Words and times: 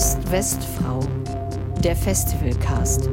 Ost-West-Frau, 0.00 1.00
der 1.84 1.94
Festivalcast. 1.94 3.10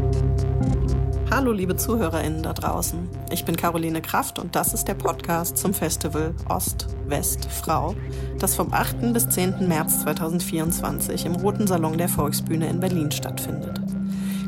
Hallo 1.30 1.52
liebe 1.52 1.76
ZuhörerInnen 1.76 2.44
da 2.44 2.54
draußen. 2.54 3.10
Ich 3.30 3.44
bin 3.44 3.58
Caroline 3.58 4.02
Kraft 4.02 4.40
und 4.40 4.56
das 4.56 4.74
ist 4.74 4.88
der 4.88 4.94
Podcast 4.94 5.58
zum 5.58 5.74
Festival 5.74 6.34
Ost-West-Frau, 6.48 7.94
das 8.40 8.56
vom 8.56 8.72
8. 8.72 9.12
bis 9.12 9.28
10. 9.28 9.68
März 9.68 10.04
2024 10.04 11.26
im 11.26 11.36
Roten 11.36 11.68
Salon 11.68 11.98
der 11.98 12.08
Volksbühne 12.08 12.70
in 12.70 12.80
Berlin 12.80 13.12
stattfindet. 13.12 13.82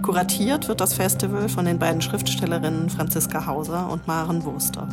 Kuratiert 0.02 0.70
wird 0.70 0.80
das 0.80 0.94
Festival 0.94 1.50
von 1.50 1.66
den 1.66 1.78
beiden 1.78 2.02
Schriftstellerinnen 2.02 2.90
Franziska 2.90 3.48
Hauser 3.48 3.92
und 3.92 4.08
Maren 4.08 4.46
Wurster. 4.46 4.88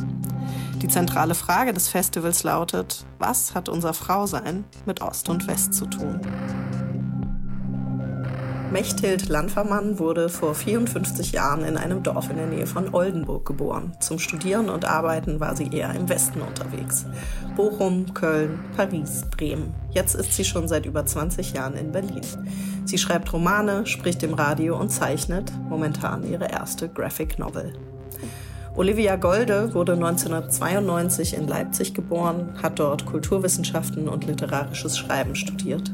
Die 0.81 0.89
zentrale 0.89 1.33
Frage 1.33 1.73
des 1.73 1.87
Festivals 1.87 2.43
lautet, 2.43 3.05
was 3.19 3.55
hat 3.55 3.69
unser 3.69 3.93
Frausein 3.93 4.65
mit 4.85 5.01
Ost 5.01 5.29
und 5.29 5.47
West 5.47 5.75
zu 5.75 5.85
tun? 5.85 6.19
Mechthild 8.77 9.27
Landvermann 9.27 9.97
wurde 9.97 10.29
vor 10.29 10.53
54 10.53 11.31
Jahren 11.31 11.65
in 11.65 11.77
einem 11.77 12.03
Dorf 12.03 12.29
in 12.29 12.37
der 12.37 12.45
Nähe 12.45 12.67
von 12.67 12.93
Oldenburg 12.93 13.43
geboren. 13.43 13.93
Zum 13.99 14.19
Studieren 14.19 14.69
und 14.69 14.85
Arbeiten 14.85 15.39
war 15.39 15.55
sie 15.55 15.67
eher 15.71 15.95
im 15.95 16.07
Westen 16.07 16.41
unterwegs. 16.41 17.03
Bochum, 17.55 18.13
Köln, 18.13 18.59
Paris, 18.75 19.23
Bremen. 19.35 19.73
Jetzt 19.89 20.13
ist 20.13 20.31
sie 20.35 20.45
schon 20.45 20.67
seit 20.67 20.85
über 20.85 21.03
20 21.03 21.53
Jahren 21.53 21.73
in 21.73 21.91
Berlin. 21.91 22.21
Sie 22.85 22.99
schreibt 22.99 23.33
Romane, 23.33 23.87
spricht 23.87 24.21
im 24.21 24.35
Radio 24.35 24.79
und 24.79 24.89
zeichnet 24.89 25.51
momentan 25.67 26.23
ihre 26.23 26.47
erste 26.47 26.87
Graphic 26.87 27.39
Novel. 27.39 27.73
Olivia 28.75 29.15
Golde 29.15 29.73
wurde 29.73 29.93
1992 29.93 31.33
in 31.33 31.47
Leipzig 31.47 31.95
geboren, 31.95 32.53
hat 32.61 32.77
dort 32.77 33.07
Kulturwissenschaften 33.07 34.07
und 34.07 34.27
literarisches 34.27 34.99
Schreiben 34.99 35.35
studiert. 35.35 35.91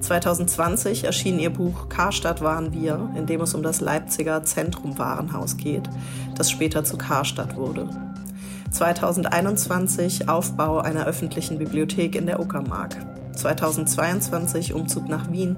2020 0.00 1.04
erschien 1.04 1.38
ihr 1.38 1.50
Buch 1.50 1.88
Karstadt 1.88 2.40
waren 2.40 2.72
wir, 2.72 3.10
in 3.16 3.26
dem 3.26 3.40
es 3.42 3.54
um 3.54 3.62
das 3.62 3.80
Leipziger 3.80 4.42
Zentrumwarenhaus 4.44 5.56
geht, 5.56 5.88
das 6.34 6.50
später 6.50 6.84
zu 6.84 6.96
Karstadt 6.96 7.56
wurde. 7.56 7.88
2021 8.70 10.28
Aufbau 10.28 10.78
einer 10.78 11.06
öffentlichen 11.06 11.58
Bibliothek 11.58 12.14
in 12.14 12.26
der 12.26 12.40
Uckermark. 12.40 12.96
2022 13.36 14.74
Umzug 14.74 15.08
nach 15.08 15.30
Wien 15.30 15.56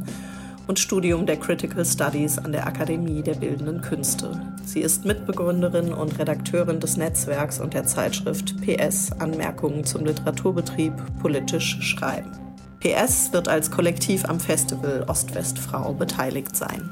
und 0.66 0.78
Studium 0.78 1.26
der 1.26 1.36
Critical 1.36 1.84
Studies 1.84 2.38
an 2.38 2.52
der 2.52 2.66
Akademie 2.66 3.22
der 3.22 3.34
Bildenden 3.34 3.80
Künste. 3.80 4.40
Sie 4.64 4.80
ist 4.80 5.04
Mitbegründerin 5.04 5.92
und 5.92 6.18
Redakteurin 6.18 6.80
des 6.80 6.96
Netzwerks 6.96 7.60
und 7.60 7.74
der 7.74 7.84
Zeitschrift 7.84 8.54
PS 8.62 9.12
Anmerkungen 9.18 9.84
zum 9.84 10.04
Literaturbetrieb 10.04 10.94
Politisch 11.20 11.78
Schreiben. 11.80 12.41
PS 12.82 13.32
wird 13.32 13.46
als 13.46 13.70
Kollektiv 13.70 14.24
am 14.24 14.40
Festival 14.40 15.04
Ost-West-Frau 15.06 15.92
beteiligt 15.92 16.56
sein. 16.56 16.90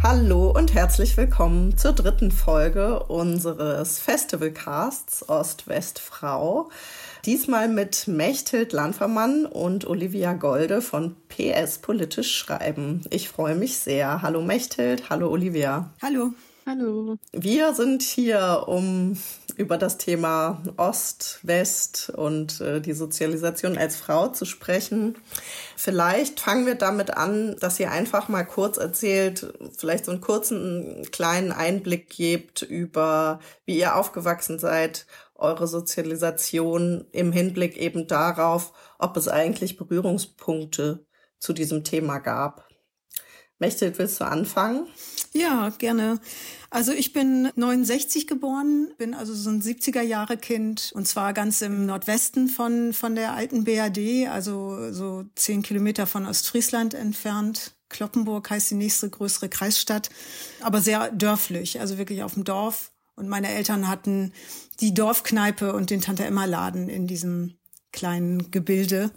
Hallo 0.00 0.52
und 0.52 0.72
herzlich 0.72 1.16
willkommen 1.16 1.76
zur 1.76 1.94
dritten 1.94 2.30
Folge 2.30 3.02
unseres 3.02 3.98
Festivalcasts 3.98 5.28
Ost-West-Frau. 5.28 6.70
Diesmal 7.26 7.66
mit 7.66 8.06
Mechthild 8.06 8.72
Landvermann 8.72 9.46
und 9.46 9.88
Olivia 9.88 10.34
Golde 10.34 10.80
von 10.80 11.16
PS 11.28 11.78
Politisch 11.78 12.36
Schreiben. 12.36 13.02
Ich 13.10 13.28
freue 13.28 13.56
mich 13.56 13.78
sehr. 13.78 14.22
Hallo 14.22 14.42
Mechthild, 14.42 15.10
hallo 15.10 15.28
Olivia. 15.28 15.90
Hallo. 16.00 16.34
Hallo. 16.70 17.16
Wir 17.32 17.74
sind 17.74 18.00
hier, 18.00 18.66
um 18.68 19.18
über 19.56 19.76
das 19.76 19.98
Thema 19.98 20.62
Ost, 20.76 21.40
West 21.42 22.12
und 22.14 22.60
äh, 22.60 22.80
die 22.80 22.92
Sozialisation 22.92 23.76
als 23.76 23.96
Frau 23.96 24.28
zu 24.28 24.44
sprechen. 24.44 25.18
Vielleicht 25.74 26.38
fangen 26.38 26.66
wir 26.66 26.76
damit 26.76 27.16
an, 27.16 27.56
dass 27.58 27.80
ihr 27.80 27.90
einfach 27.90 28.28
mal 28.28 28.44
kurz 28.44 28.76
erzählt, 28.76 29.52
vielleicht 29.76 30.04
so 30.04 30.12
einen 30.12 30.20
kurzen 30.20 31.02
kleinen 31.10 31.50
Einblick 31.50 32.08
gebt 32.08 32.62
über, 32.62 33.40
wie 33.64 33.76
ihr 33.76 33.96
aufgewachsen 33.96 34.60
seid, 34.60 35.06
eure 35.34 35.66
Sozialisation 35.66 37.06
im 37.10 37.32
Hinblick 37.32 37.78
eben 37.78 38.06
darauf, 38.06 38.72
ob 39.00 39.16
es 39.16 39.26
eigentlich 39.26 39.76
Berührungspunkte 39.76 41.04
zu 41.40 41.52
diesem 41.52 41.82
Thema 41.82 42.18
gab. 42.18 42.69
Mechthild, 43.60 43.98
willst 43.98 44.20
du 44.20 44.24
anfangen? 44.24 44.86
Ja, 45.32 45.68
gerne. 45.78 46.18
Also 46.70 46.92
ich 46.92 47.12
bin 47.12 47.50
69 47.54 48.26
geboren, 48.26 48.88
bin 48.96 49.14
also 49.14 49.34
so 49.34 49.50
ein 49.50 49.60
70er 49.60 50.00
Jahre 50.00 50.36
Kind 50.36 50.92
und 50.94 51.06
zwar 51.06 51.32
ganz 51.34 51.60
im 51.62 51.84
Nordwesten 51.86 52.48
von, 52.48 52.92
von 52.92 53.14
der 53.14 53.34
alten 53.34 53.64
BRD, 53.64 54.28
also 54.28 54.92
so 54.92 55.24
zehn 55.34 55.62
Kilometer 55.62 56.06
von 56.06 56.26
Ostfriesland 56.26 56.94
entfernt. 56.94 57.72
Kloppenburg 57.90 58.48
heißt 58.48 58.70
die 58.70 58.76
nächste 58.76 59.10
größere 59.10 59.48
Kreisstadt, 59.48 60.10
aber 60.60 60.80
sehr 60.80 61.10
dörflich, 61.10 61.80
also 61.80 61.98
wirklich 61.98 62.22
auf 62.22 62.34
dem 62.34 62.44
Dorf. 62.44 62.92
Und 63.14 63.28
meine 63.28 63.50
Eltern 63.50 63.88
hatten 63.88 64.32
die 64.80 64.94
Dorfkneipe 64.94 65.74
und 65.74 65.90
den 65.90 66.00
Tante 66.00 66.24
Emma 66.24 66.46
Laden 66.46 66.88
in 66.88 67.06
diesem 67.06 67.58
kleinen 67.92 68.50
Gebilde. 68.50 69.10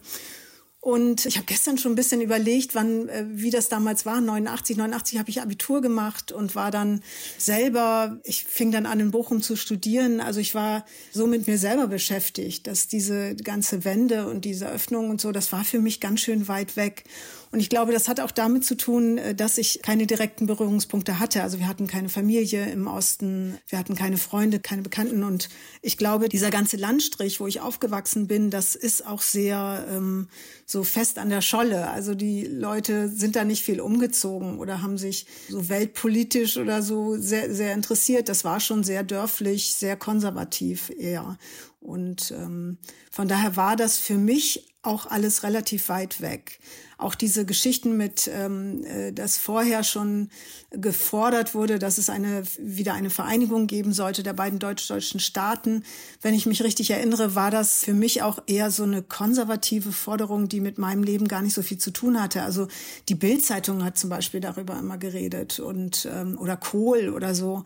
Und 0.83 1.25
ich 1.25 1.37
habe 1.37 1.45
gestern 1.45 1.77
schon 1.77 1.93
ein 1.93 1.95
bisschen 1.95 2.19
überlegt, 2.19 2.75
wann, 2.75 3.07
äh, 3.07 3.23
wie 3.29 3.51
das 3.51 3.69
damals 3.69 4.05
war. 4.05 4.19
89, 4.19 4.75
89 4.75 5.17
habe 5.17 5.29
ich 5.29 5.41
Abitur 5.41 5.81
gemacht 5.81 6.33
und 6.33 6.55
war 6.55 6.71
dann 6.71 7.01
selber, 7.37 8.19
ich 8.25 8.43
fing 8.43 8.69
dann 8.73 8.85
an 8.85 8.99
in 8.99 9.09
Bochum 9.09 9.41
zu 9.41 9.55
studieren. 9.55 10.19
Also 10.19 10.41
ich 10.41 10.55
war 10.55 10.83
so 11.13 11.25
mit 11.25 11.47
mir 11.47 11.57
selber 11.57 11.87
beschäftigt, 11.87 12.67
dass 12.67 12.89
diese 12.89 13.33
ganze 13.37 13.85
Wende 13.85 14.27
und 14.27 14.43
diese 14.43 14.69
Öffnung 14.69 15.09
und 15.09 15.21
so, 15.21 15.31
das 15.31 15.53
war 15.53 15.63
für 15.63 15.79
mich 15.79 16.01
ganz 16.01 16.19
schön 16.19 16.49
weit 16.49 16.75
weg. 16.75 17.05
Und 17.53 17.59
ich 17.59 17.69
glaube, 17.69 17.91
das 17.93 18.07
hat 18.07 18.19
auch 18.19 18.31
damit 18.31 18.65
zu 18.65 18.75
tun, 18.75 19.19
äh, 19.19 19.35
dass 19.35 19.59
ich 19.59 19.83
keine 19.83 20.07
direkten 20.07 20.47
Berührungspunkte 20.47 21.19
hatte. 21.19 21.43
Also 21.43 21.59
wir 21.59 21.67
hatten 21.67 21.85
keine 21.85 22.09
Familie 22.09 22.65
im 22.71 22.87
Osten, 22.87 23.59
wir 23.67 23.77
hatten 23.77 23.93
keine 23.93 24.17
Freunde, 24.17 24.59
keine 24.59 24.81
Bekannten. 24.81 25.23
Und 25.23 25.49
ich 25.83 25.95
glaube, 25.95 26.29
dieser 26.29 26.49
ganze 26.49 26.77
Landstrich, 26.77 27.39
wo 27.39 27.45
ich 27.45 27.61
aufgewachsen 27.61 28.25
bin, 28.25 28.49
das 28.49 28.73
ist 28.73 29.05
auch 29.05 29.21
sehr 29.21 29.85
ähm, 29.87 30.29
so 30.65 30.83
fest 30.83 31.19
an 31.19 31.29
der 31.29 31.41
Scholle. 31.41 31.91
Also 31.91 32.15
die 32.15 32.43
Leute 32.43 33.07
sind 33.07 33.35
da 33.35 33.43
nicht 33.43 33.63
viel 33.63 33.81
umgezogen 33.81 34.57
oder 34.57 34.81
haben 34.81 34.97
sich 34.97 35.27
so 35.47 35.69
weltpolitisch 35.69 36.57
oder 36.57 36.81
so 36.81 37.17
sehr, 37.17 37.53
sehr 37.53 37.75
interessiert. 37.75 38.29
Das 38.29 38.43
war 38.43 38.61
schon 38.61 38.83
sehr 38.83 39.03
dörflich, 39.03 39.75
sehr 39.75 39.95
konservativ 39.95 40.91
eher. 40.97 41.37
Und 41.81 42.31
ähm, 42.31 42.79
von 43.11 43.27
daher 43.27 43.55
war 43.55 43.75
das 43.75 43.99
für 43.99 44.17
mich 44.17 44.72
auch 44.83 45.05
alles 45.05 45.43
relativ 45.43 45.87
weit 45.89 46.21
weg. 46.21 46.59
Auch 46.97 47.15
diese 47.15 47.45
Geschichten 47.45 47.97
mit, 47.97 48.29
ähm, 48.31 48.83
äh, 48.83 49.11
dass 49.11 49.37
vorher 49.37 49.83
schon 49.83 50.29
gefordert 50.71 51.55
wurde, 51.55 51.79
dass 51.79 51.97
es 51.97 52.09
eine 52.09 52.43
wieder 52.59 52.93
eine 52.93 53.09
Vereinigung 53.09 53.67
geben 53.67 53.93
sollte 53.93 54.23
der 54.23 54.33
beiden 54.33 54.59
deutsch-deutschen 54.59 55.19
Staaten. 55.19 55.83
Wenn 56.21 56.33
ich 56.33 56.45
mich 56.45 56.63
richtig 56.63 56.91
erinnere, 56.91 57.33
war 57.33 57.49
das 57.49 57.83
für 57.83 57.93
mich 57.93 58.21
auch 58.21 58.39
eher 58.45 58.71
so 58.71 58.83
eine 58.83 59.01
konservative 59.01 59.91
Forderung, 59.91 60.49
die 60.49 60.59
mit 60.59 60.77
meinem 60.77 61.03
Leben 61.03 61.27
gar 61.27 61.41
nicht 61.41 61.53
so 61.53 61.61
viel 61.61 61.77
zu 61.77 61.91
tun 61.91 62.21
hatte. 62.21 62.43
Also 62.43 62.67
die 63.09 63.15
Bildzeitung 63.15 63.83
hat 63.83 63.97
zum 63.97 64.09
Beispiel 64.09 64.41
darüber 64.41 64.77
immer 64.77 64.97
geredet 64.97 65.59
und 65.59 66.07
ähm, 66.11 66.37
oder 66.37 66.57
Kohl 66.57 67.09
oder 67.09 67.35
so. 67.35 67.63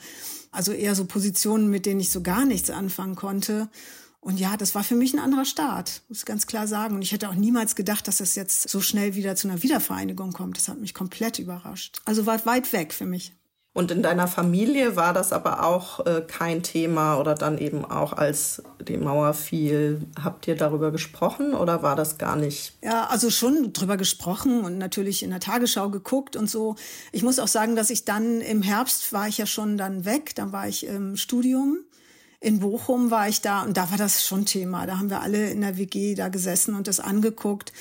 Also 0.51 0.72
eher 0.72 0.95
so 0.95 1.05
Positionen, 1.05 1.69
mit 1.69 1.85
denen 1.85 1.99
ich 1.99 2.11
so 2.11 2.22
gar 2.22 2.45
nichts 2.45 2.69
anfangen 2.69 3.16
konnte. 3.16 3.69
Und 4.27 4.41
ja, 4.41 4.57
das 4.57 4.75
war 4.75 4.83
für 4.83 4.95
mich 4.95 5.13
ein 5.13 5.21
anderer 5.21 5.45
Start, 5.45 6.01
muss 6.09 6.17
ich 6.17 6.25
ganz 6.25 6.47
klar 6.47 6.67
sagen. 6.67 6.95
Und 6.95 7.01
ich 7.01 7.13
hätte 7.13 7.29
auch 7.29 7.33
niemals 7.33 7.77
gedacht, 7.77 8.09
dass 8.09 8.17
das 8.17 8.35
jetzt 8.35 8.67
so 8.67 8.81
schnell 8.81 9.15
wieder 9.15 9.38
zu 9.38 9.47
einer 9.47 9.63
Wiedervereinigung 9.63 10.33
kommt. 10.33 10.57
Das 10.57 10.67
hat 10.67 10.81
mich 10.81 10.93
komplett 10.93 11.39
überrascht. 11.39 12.01
Also 12.03 12.25
war 12.25 12.45
weit 12.45 12.73
weg 12.73 12.91
für 12.91 13.05
mich. 13.05 13.31
Und 13.71 13.89
in 13.89 14.03
deiner 14.03 14.27
Familie 14.27 14.97
war 14.97 15.13
das 15.13 15.31
aber 15.31 15.63
auch 15.63 16.05
äh, 16.05 16.25
kein 16.27 16.61
Thema 16.61 17.19
oder 17.19 17.35
dann 17.35 17.57
eben 17.57 17.85
auch 17.85 18.11
als 18.11 18.61
die 18.85 18.97
Mauer 18.97 19.33
fiel. 19.33 20.01
Habt 20.22 20.46
ihr 20.49 20.57
darüber 20.57 20.91
gesprochen 20.91 21.53
oder 21.53 21.81
war 21.81 21.96
das 21.96 22.17
gar 22.17 22.35
nicht? 22.35 22.73
Ja, 22.84 23.05
also 23.05 23.29
schon 23.29 23.72
drüber 23.72 23.96
gesprochen 23.96 24.66
und 24.66 24.78
natürlich 24.78 25.23
in 25.23 25.29
der 25.29 25.40
Tagesschau 25.40 25.90
geguckt 25.90 26.35
und 26.35 26.49
so. 26.49 26.75
Ich 27.13 27.23
muss 27.23 27.40
auch 27.40 27.47
sagen, 27.47 27.78
dass 27.78 27.91
ich 27.91 28.03
dann 28.03 28.41
im 28.41 28.61
Herbst 28.61 29.13
war 29.13 29.29
ich 29.29 29.37
ja 29.37 29.46
schon 29.46 29.78
dann 29.78 30.03
weg. 30.03 30.35
Dann 30.35 30.52
war 30.52 30.67
ich 30.67 30.85
im 30.85 31.16
Studium 31.16 31.78
in 32.39 32.59
Bochum 32.59 33.09
war 33.09 33.28
ich 33.28 33.41
da 33.41 33.63
und 33.63 33.78
da 33.78 33.89
war 33.89 33.97
das 33.97 34.23
schon 34.23 34.45
Thema. 34.45 34.85
Da 34.85 34.99
haben 34.99 35.09
wir 35.09 35.22
alle 35.22 35.49
in 35.49 35.61
der 35.61 35.78
WG 35.78 36.16
da 36.16 36.29
gesessen 36.29 36.75
und 36.75 36.87
das 36.87 36.99
angeguckt 36.99 37.73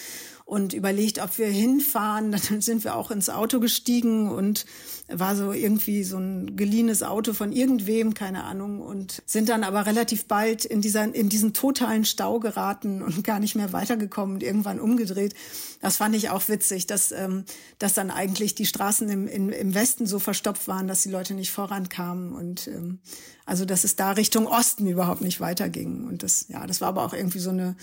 und 0.46 0.72
überlegt, 0.72 1.20
ob 1.20 1.36
wir 1.38 1.48
hinfahren. 1.48 2.30
Dann 2.48 2.62
sind 2.62 2.84
wir 2.84 2.94
auch 2.94 3.10
ins 3.10 3.28
Auto 3.28 3.60
gestiegen 3.60 4.30
und 4.30 4.64
war 5.08 5.36
so 5.36 5.52
irgendwie 5.52 6.02
so 6.02 6.18
ein 6.18 6.56
geliehenes 6.56 7.02
Auto 7.02 7.32
von 7.32 7.52
irgendwem, 7.52 8.14
keine 8.14 8.44
Ahnung, 8.44 8.80
und 8.80 9.22
sind 9.24 9.48
dann 9.48 9.62
aber 9.62 9.86
relativ 9.86 10.24
bald 10.24 10.64
in 10.64 10.80
dieser, 10.80 11.14
in 11.14 11.28
diesen 11.28 11.52
totalen 11.52 12.04
Stau 12.04 12.40
geraten 12.40 13.02
und 13.02 13.22
gar 13.22 13.38
nicht 13.38 13.54
mehr 13.54 13.72
weitergekommen 13.72 14.36
und 14.36 14.42
irgendwann 14.42 14.80
umgedreht. 14.80 15.34
Das 15.80 15.98
fand 15.98 16.16
ich 16.16 16.30
auch 16.30 16.48
witzig, 16.48 16.88
dass, 16.88 17.12
ähm, 17.12 17.44
dass 17.78 17.94
dann 17.94 18.10
eigentlich 18.10 18.56
die 18.56 18.66
Straßen 18.66 19.08
im, 19.08 19.28
im, 19.28 19.50
im 19.50 19.74
Westen 19.74 20.06
so 20.06 20.18
verstopft 20.18 20.66
waren, 20.66 20.88
dass 20.88 21.02
die 21.02 21.10
Leute 21.10 21.34
nicht 21.34 21.52
vorankamen 21.52 22.32
und 22.32 22.66
ähm, 22.66 22.98
also 23.44 23.64
dass 23.64 23.84
es 23.84 23.94
da 23.94 24.10
Richtung 24.10 24.48
Osten 24.48 24.88
überhaupt 24.88 25.20
nicht 25.20 25.40
weiterging. 25.40 26.08
Und 26.08 26.24
das, 26.24 26.46
ja, 26.48 26.66
das 26.66 26.80
war 26.80 26.88
aber 26.88 27.04
auch 27.04 27.14
irgendwie 27.14 27.38
so 27.38 27.50
eine 27.50 27.76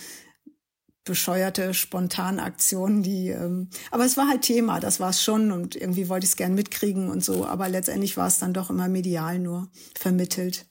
bescheuerte 1.06 1.74
Spontanaktionen, 1.74 3.04
die, 3.04 3.30
ähm, 3.30 3.70
aber 3.92 4.06
es 4.06 4.18
war 4.18 4.28
halt 4.28 4.42
Thema, 4.42 4.80
das 4.80 5.00
war 5.00 5.10
es 5.10 5.24
schon 5.24 5.52
und 5.52 5.76
irgendwie 5.76 6.10
wollte 6.10 6.26
ich 6.26 6.32
es 6.32 6.38
gern 6.38 6.56
mitkriegen 6.56 7.10
und 7.10 7.24
so, 7.24 7.46
aber 7.46 7.70
letztendlich 7.70 8.18
war 8.18 8.28
es 8.28 8.40
dann 8.40 8.54
doch 8.54 8.70
immer 8.70 8.88
medial 8.88 9.40
nur 9.40 9.70
vermittelt. 9.96 10.66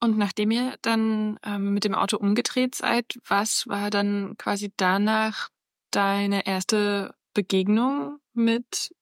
Und 0.00 0.16
nachdem 0.16 0.50
ihr 0.50 0.76
dann 0.82 1.38
ähm, 1.44 1.74
mit 1.74 1.84
dem 1.84 1.94
Auto 1.94 2.18
umgedreht 2.18 2.74
seid, 2.74 3.18
was 3.26 3.66
war 3.66 3.90
dann 3.90 4.36
quasi 4.38 4.72
danach 4.76 5.48
deine 5.90 6.46
erste 6.46 7.14
Begegnung 7.34 8.18
mit 8.32 8.94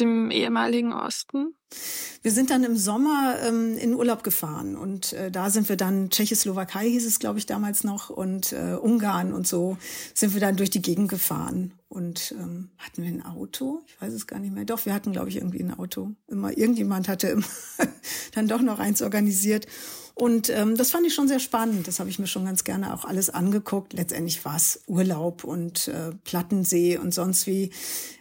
dem 0.00 0.30
ehemaligen 0.30 0.92
Osten? 0.92 1.54
Wir 2.22 2.30
sind 2.30 2.50
dann 2.50 2.64
im 2.64 2.76
Sommer 2.76 3.36
ähm, 3.42 3.76
in 3.78 3.94
Urlaub 3.94 4.22
gefahren 4.22 4.76
und 4.76 5.12
äh, 5.14 5.30
da 5.30 5.50
sind 5.50 5.68
wir 5.68 5.76
dann, 5.76 6.10
Tschechoslowakei 6.10 6.88
hieß 6.88 7.06
es, 7.06 7.18
glaube 7.18 7.38
ich, 7.38 7.46
damals 7.46 7.82
noch, 7.82 8.10
und 8.10 8.52
äh, 8.52 8.74
Ungarn 8.74 9.32
und 9.32 9.46
so, 9.46 9.76
sind 10.14 10.34
wir 10.34 10.40
dann 10.40 10.56
durch 10.56 10.70
die 10.70 10.82
Gegend 10.82 11.08
gefahren. 11.08 11.72
Und 11.88 12.34
ähm, 12.38 12.70
hatten 12.78 13.02
wir 13.02 13.10
ein 13.10 13.24
Auto? 13.24 13.82
Ich 13.86 14.00
weiß 14.00 14.14
es 14.14 14.26
gar 14.26 14.38
nicht 14.38 14.54
mehr. 14.54 14.64
Doch, 14.64 14.86
wir 14.86 14.94
hatten, 14.94 15.12
glaube 15.12 15.28
ich, 15.28 15.36
irgendwie 15.36 15.62
ein 15.62 15.78
Auto. 15.78 16.12
Immer, 16.26 16.56
irgendjemand 16.56 17.06
hatte 17.06 17.28
immer 17.28 17.44
dann 18.34 18.48
doch 18.48 18.62
noch 18.62 18.78
eins 18.78 19.02
organisiert. 19.02 19.66
Und 20.14 20.50
ähm, 20.50 20.76
das 20.76 20.90
fand 20.90 21.06
ich 21.06 21.14
schon 21.14 21.28
sehr 21.28 21.40
spannend. 21.40 21.88
Das 21.88 21.98
habe 21.98 22.10
ich 22.10 22.18
mir 22.18 22.26
schon 22.26 22.44
ganz 22.44 22.64
gerne 22.64 22.92
auch 22.92 23.04
alles 23.04 23.30
angeguckt. 23.30 23.92
Letztendlich 23.92 24.44
war 24.44 24.56
es 24.56 24.82
Urlaub 24.86 25.44
und 25.44 25.88
äh, 25.88 26.12
Plattensee 26.24 26.98
und 26.98 27.14
sonst 27.14 27.46
wie. 27.46 27.70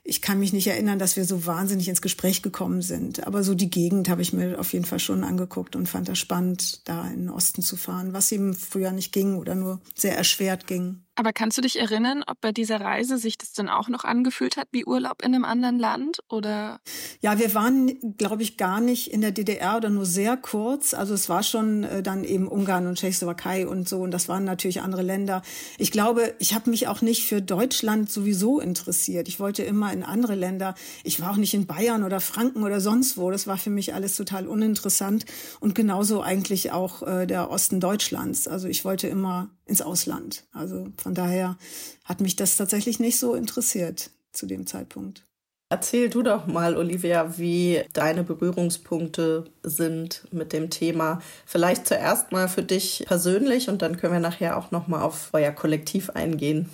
Ich 0.04 0.22
kann 0.22 0.40
mich 0.40 0.52
nicht 0.52 0.68
erinnern, 0.68 1.00
dass 1.00 1.16
wir 1.16 1.26
so 1.26 1.46
wahnsinnig 1.46 1.88
ins 1.88 2.02
Gespräch 2.02 2.42
gekommen 2.42 2.82
sind. 2.82 3.28
Aber 3.28 3.44
so 3.44 3.54
die 3.54 3.70
Gegend 3.70 4.10
habe 4.10 4.22
ich 4.22 4.34
mir 4.34 4.60
auf 4.60 4.74
jeden 4.74 4.86
Fall 4.86 5.00
schon 5.00 5.24
angeguckt 5.24 5.76
und 5.76 5.88
fand 5.88 6.08
das 6.08 6.18
spannend, 6.18 6.88
da 6.88 7.08
in 7.08 7.20
den 7.20 7.30
Osten 7.30 7.62
zu 7.62 7.76
fahren, 7.76 8.14
was 8.14 8.32
eben 8.32 8.54
früher 8.56 8.92
nicht 8.92 9.12
ging 9.12 9.36
oder 9.36 9.54
nur 9.54 9.80
sehr 9.96 10.18
erschwert 10.18 10.66
ging. 10.66 11.04
Aber 11.16 11.34
kannst 11.34 11.58
du 11.58 11.62
dich 11.62 11.78
erinnern, 11.78 12.24
ob 12.26 12.40
bei 12.40 12.54
dieser 12.54 12.80
Reise 12.80 13.18
sich 13.18 13.38
das 13.38 13.52
dann 13.52 13.68
auch 13.68 13.90
noch 13.90 14.06
angefühlt 14.06 14.56
hat 14.56 14.70
wie 14.72 14.86
Urlaub 14.86 15.22
in 15.22 15.36
einem 15.36 15.44
anderen 15.44 15.78
Land 15.78 16.20
oder? 16.30 16.80
Ja, 17.20 17.38
wir 17.38 17.54
waren, 17.54 18.16
glaube 18.18 18.44
ich, 18.44 18.56
gar 18.56 18.80
nicht 18.80 19.12
in 19.12 19.20
der 19.20 19.32
DDR 19.32 19.78
oder 19.78 19.90
nur 19.90 20.06
sehr 20.06 20.38
kurz. 20.38 20.94
Also 20.94 21.14
es 21.14 21.28
war 21.28 21.44
schon 21.44 21.84
äh, 21.84 22.02
dann 22.02 22.24
eben 22.24 22.48
Ungarn 22.48 22.88
und 22.88 22.98
Tschechoslowakei 22.98 23.68
und 23.68 23.90
so 23.90 24.02
und 24.02 24.12
das 24.12 24.30
waren 24.30 24.46
natürlich 24.46 24.82
andere 24.82 25.02
Länder. 25.02 25.42
Ich 25.78 25.92
glaube, 25.92 26.34
ich 26.40 26.56
habe 26.56 26.70
mich 26.70 26.88
auch 26.88 27.02
nicht 27.02 27.26
für 27.26 27.42
Deutschland 27.42 28.10
sowieso 28.10 28.62
interessiert. 28.62 29.28
Ich 29.28 29.40
wollte 29.40 29.64
immer 29.64 29.92
in 29.92 30.04
andere 30.04 30.36
Länder. 30.36 30.76
Ich 31.04 31.20
war 31.20 31.32
auch 31.32 31.38
nicht 31.38 31.54
in 31.54 31.68
Bayern 31.68 32.04
oder 32.04 32.22
Franken 32.22 32.64
oder 32.64 32.80
sonst 32.80 33.18
wo. 33.18 33.32
Das 33.32 33.48
war 33.48 33.58
für 33.58 33.70
mich 33.70 33.94
alles 33.94 34.16
total 34.16 34.48
uninteressant 34.48 35.26
und 35.60 35.76
genauso 35.76 36.22
eigentlich 36.22 36.72
auch 36.72 37.04
äh, 37.04 37.28
der 37.28 37.52
Osten 37.52 37.82
Deutschlands. 37.82 38.48
Also 38.48 38.70
ich 38.70 38.86
wollte 38.86 39.08
immer 39.08 39.50
ins 39.66 39.82
Ausland. 39.82 40.46
Also 40.52 40.88
von 41.02 41.16
daher 41.16 41.58
hat 42.06 42.22
mich 42.22 42.36
das 42.36 42.58
tatsächlich 42.58 43.00
nicht 43.00 43.18
so 43.18 43.34
interessiert 43.36 44.12
zu 44.32 44.46
dem 44.46 44.68
Zeitpunkt. 44.68 45.24
Erzähl 45.70 46.10
du 46.10 46.22
doch 46.22 46.48
mal, 46.48 46.76
Olivia, 46.76 47.38
wie 47.38 47.82
deine 47.94 48.26
Berührungspunkte 48.26 49.46
sind 49.64 50.28
mit 50.32 50.52
dem 50.52 50.70
Thema. 50.70 51.22
Vielleicht 51.46 51.88
zuerst 51.88 52.34
mal 52.34 52.50
für 52.50 52.62
dich 52.62 53.06
persönlich 53.08 53.70
und 53.70 53.82
dann 53.82 53.96
können 53.96 54.12
wir 54.12 54.20
nachher 54.20 54.58
auch 54.58 54.72
noch 54.72 54.88
mal 54.88 55.02
auf 55.02 55.30
euer 55.32 55.52
Kollektiv 55.52 56.10
eingehen. 56.10 56.70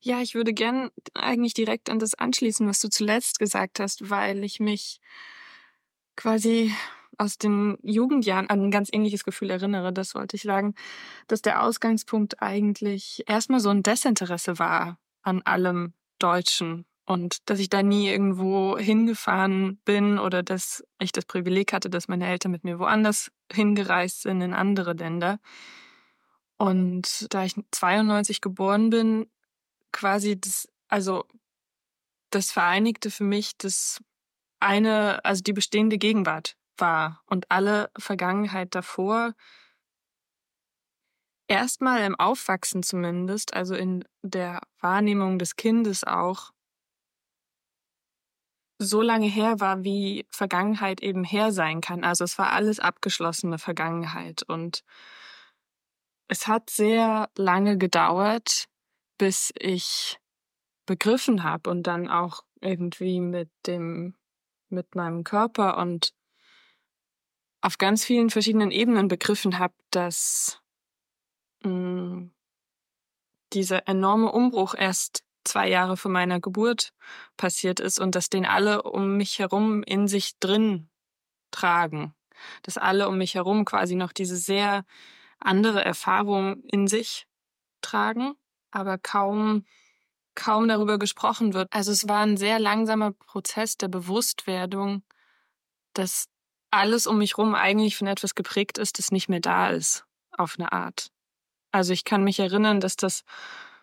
Ja, 0.00 0.20
ich 0.20 0.34
würde 0.34 0.52
gern 0.52 0.90
eigentlich 1.14 1.54
direkt 1.54 1.88
an 1.88 2.00
das 2.00 2.14
anschließen, 2.14 2.66
was 2.68 2.80
du 2.80 2.88
zuletzt 2.88 3.38
gesagt 3.38 3.78
hast, 3.78 4.10
weil 4.10 4.42
ich 4.42 4.58
mich 4.58 5.00
quasi 6.16 6.72
aus 7.18 7.36
den 7.36 7.76
Jugendjahren 7.82 8.48
an 8.48 8.62
ein 8.62 8.70
ganz 8.70 8.88
ähnliches 8.92 9.24
Gefühl 9.24 9.50
erinnere, 9.50 9.92
das 9.92 10.14
wollte 10.14 10.36
ich 10.36 10.42
sagen, 10.42 10.74
dass 11.26 11.42
der 11.42 11.62
Ausgangspunkt 11.62 12.40
eigentlich 12.40 13.24
erstmal 13.26 13.60
so 13.60 13.70
ein 13.70 13.82
Desinteresse 13.82 14.58
war 14.58 14.98
an 15.22 15.42
allem 15.42 15.92
Deutschen 16.18 16.86
und 17.04 17.48
dass 17.48 17.58
ich 17.58 17.70
da 17.70 17.82
nie 17.82 18.08
irgendwo 18.08 18.78
hingefahren 18.78 19.80
bin 19.84 20.18
oder 20.18 20.42
dass 20.42 20.84
ich 21.00 21.10
das 21.10 21.24
Privileg 21.24 21.72
hatte, 21.72 21.90
dass 21.90 22.08
meine 22.08 22.28
Eltern 22.28 22.52
mit 22.52 22.64
mir 22.64 22.78
woanders 22.78 23.30
hingereist 23.52 24.22
sind 24.22 24.40
in 24.40 24.54
andere 24.54 24.92
Länder. 24.92 25.40
Und 26.56 27.32
da 27.32 27.44
ich 27.44 27.54
92 27.70 28.40
geboren 28.40 28.90
bin, 28.90 29.26
quasi 29.90 30.38
das, 30.38 30.68
also 30.88 31.24
das 32.30 32.50
vereinigte 32.50 33.10
für 33.10 33.24
mich 33.24 33.56
das 33.56 34.02
eine, 34.60 35.24
also 35.24 35.42
die 35.42 35.52
bestehende 35.52 35.98
Gegenwart 35.98 36.56
war 36.80 37.22
und 37.26 37.50
alle 37.50 37.90
Vergangenheit 37.98 38.74
davor 38.74 39.34
erstmal 41.48 42.04
im 42.04 42.14
Aufwachsen 42.14 42.82
zumindest, 42.82 43.54
also 43.54 43.74
in 43.74 44.04
der 44.22 44.60
Wahrnehmung 44.80 45.38
des 45.38 45.56
Kindes 45.56 46.04
auch, 46.04 46.52
so 48.80 49.02
lange 49.02 49.26
her 49.26 49.58
war, 49.58 49.82
wie 49.82 50.24
Vergangenheit 50.30 51.00
eben 51.00 51.24
her 51.24 51.50
sein 51.52 51.80
kann. 51.80 52.04
Also 52.04 52.22
es 52.24 52.38
war 52.38 52.52
alles 52.52 52.78
abgeschlossene 52.78 53.58
Vergangenheit 53.58 54.44
und 54.44 54.84
es 56.28 56.46
hat 56.46 56.70
sehr 56.70 57.28
lange 57.36 57.76
gedauert, 57.76 58.66
bis 59.18 59.52
ich 59.58 60.20
begriffen 60.86 61.42
habe 61.42 61.70
und 61.70 61.82
dann 61.88 62.08
auch 62.08 62.42
irgendwie 62.60 63.20
mit 63.20 63.50
dem 63.66 64.14
mit 64.70 64.94
meinem 64.94 65.24
Körper 65.24 65.78
und 65.78 66.12
auf 67.60 67.78
ganz 67.78 68.04
vielen 68.04 68.30
verschiedenen 68.30 68.70
Ebenen 68.70 69.08
begriffen 69.08 69.58
habe, 69.58 69.74
dass 69.90 70.60
mh, 71.62 71.70
mm, 71.70 72.34
dieser 73.52 73.88
enorme 73.88 74.30
Umbruch 74.30 74.74
erst 74.76 75.24
zwei 75.44 75.68
Jahre 75.68 75.96
vor 75.96 76.10
meiner 76.10 76.40
Geburt 76.40 76.90
passiert 77.36 77.80
ist 77.80 77.98
und 77.98 78.14
dass 78.14 78.28
den 78.28 78.44
alle 78.44 78.82
um 78.82 79.16
mich 79.16 79.38
herum 79.38 79.82
in 79.82 80.06
sich 80.06 80.38
drin 80.38 80.90
tragen. 81.50 82.14
Dass 82.62 82.76
alle 82.76 83.08
um 83.08 83.18
mich 83.18 83.34
herum 83.34 83.64
quasi 83.64 83.94
noch 83.94 84.12
diese 84.12 84.36
sehr 84.36 84.84
andere 85.40 85.84
Erfahrung 85.84 86.62
in 86.64 86.86
sich 86.86 87.26
tragen, 87.80 88.34
aber 88.70 88.98
kaum 88.98 89.64
kaum 90.38 90.68
darüber 90.68 90.98
gesprochen 90.98 91.52
wird. 91.52 91.66
Also 91.72 91.90
es 91.90 92.06
war 92.08 92.20
ein 92.20 92.36
sehr 92.36 92.60
langsamer 92.60 93.10
Prozess 93.10 93.76
der 93.76 93.88
Bewusstwerdung, 93.88 95.02
dass 95.94 96.28
alles 96.70 97.06
um 97.06 97.18
mich 97.18 97.38
rum 97.38 97.54
eigentlich 97.54 97.96
von 97.96 98.06
etwas 98.06 98.34
geprägt 98.34 98.78
ist, 98.78 98.98
das 98.98 99.10
nicht 99.10 99.28
mehr 99.28 99.40
da 99.40 99.70
ist, 99.70 100.04
auf 100.36 100.56
eine 100.58 100.72
Art. 100.72 101.10
Also 101.72 101.92
ich 101.92 102.04
kann 102.04 102.24
mich 102.24 102.38
erinnern, 102.38 102.80
dass 102.80 102.96
das 102.96 103.24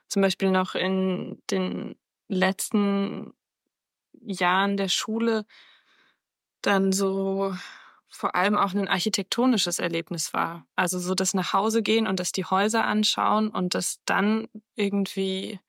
zum 0.07 0.21
Beispiel 0.21 0.51
noch 0.51 0.75
in 0.75 1.41
den 1.49 1.95
letzten 2.27 3.33
Jahren 4.21 4.77
der 4.77 4.89
Schule 4.89 5.45
dann 6.61 6.91
so 6.91 7.55
vor 8.09 8.35
allem 8.35 8.55
auch 8.55 8.73
ein 8.73 8.87
architektonisches 8.87 9.79
Erlebnis 9.79 10.33
war. 10.33 10.65
Also 10.75 10.99
so 10.99 11.15
das 11.15 11.33
nach 11.33 11.53
Hause 11.53 11.83
gehen 11.83 12.07
und 12.07 12.19
das 12.19 12.31
die 12.31 12.45
Häuser 12.45 12.85
anschauen 12.85 13.49
und 13.49 13.75
das 13.75 13.99
dann 14.05 14.47
irgendwie, 14.75 15.59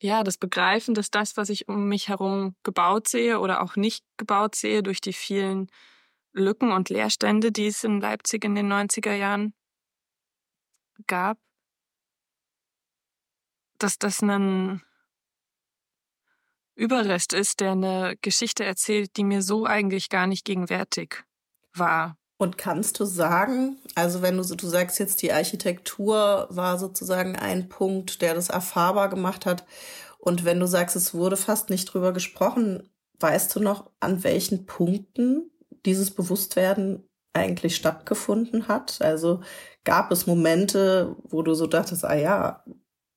ja, 0.00 0.22
das 0.22 0.38
Begreifen, 0.38 0.94
dass 0.94 1.10
das, 1.10 1.36
was 1.36 1.48
ich 1.48 1.68
um 1.68 1.88
mich 1.88 2.08
herum 2.08 2.54
gebaut 2.62 3.08
sehe 3.08 3.40
oder 3.40 3.60
auch 3.62 3.76
nicht 3.76 4.04
gebaut 4.16 4.54
sehe 4.54 4.82
durch 4.82 5.00
die 5.00 5.12
vielen 5.12 5.68
Lücken 6.32 6.72
und 6.72 6.88
Leerstände, 6.88 7.52
die 7.52 7.66
es 7.66 7.84
in 7.84 8.00
Leipzig 8.00 8.44
in 8.44 8.54
den 8.54 8.72
90er 8.72 9.14
Jahren 9.14 9.54
gab, 11.06 11.38
dass 13.78 13.98
das 13.98 14.22
ein 14.22 14.82
Überrest 16.74 17.32
ist, 17.32 17.60
der 17.60 17.72
eine 17.72 18.16
Geschichte 18.22 18.64
erzählt, 18.64 19.16
die 19.16 19.24
mir 19.24 19.42
so 19.42 19.66
eigentlich 19.66 20.08
gar 20.08 20.26
nicht 20.26 20.44
gegenwärtig 20.44 21.24
war. 21.74 22.16
Und 22.38 22.56
kannst 22.56 22.98
du 22.98 23.04
sagen, 23.04 23.76
also 23.94 24.22
wenn 24.22 24.38
du 24.38 24.42
du 24.42 24.66
sagst 24.66 24.98
jetzt, 24.98 25.20
die 25.20 25.32
Architektur 25.32 26.46
war 26.48 26.78
sozusagen 26.78 27.36
ein 27.36 27.68
Punkt, 27.68 28.22
der 28.22 28.34
das 28.34 28.48
erfahrbar 28.48 29.10
gemacht 29.10 29.44
hat. 29.44 29.66
Und 30.18 30.46
wenn 30.46 30.58
du 30.58 30.66
sagst, 30.66 30.96
es 30.96 31.12
wurde 31.12 31.36
fast 31.36 31.68
nicht 31.68 31.84
drüber 31.84 32.14
gesprochen, 32.14 32.88
weißt 33.18 33.54
du 33.54 33.60
noch, 33.60 33.90
an 34.00 34.24
welchen 34.24 34.64
Punkten 34.64 35.50
dieses 35.86 36.10
Bewusstwerden 36.10 37.08
eigentlich 37.32 37.76
stattgefunden 37.76 38.68
hat? 38.68 39.00
Also 39.00 39.40
gab 39.84 40.10
es 40.10 40.26
Momente, 40.26 41.16
wo 41.24 41.42
du 41.42 41.54
so 41.54 41.66
dachtest, 41.66 42.04
ah 42.04 42.14
ja, 42.14 42.64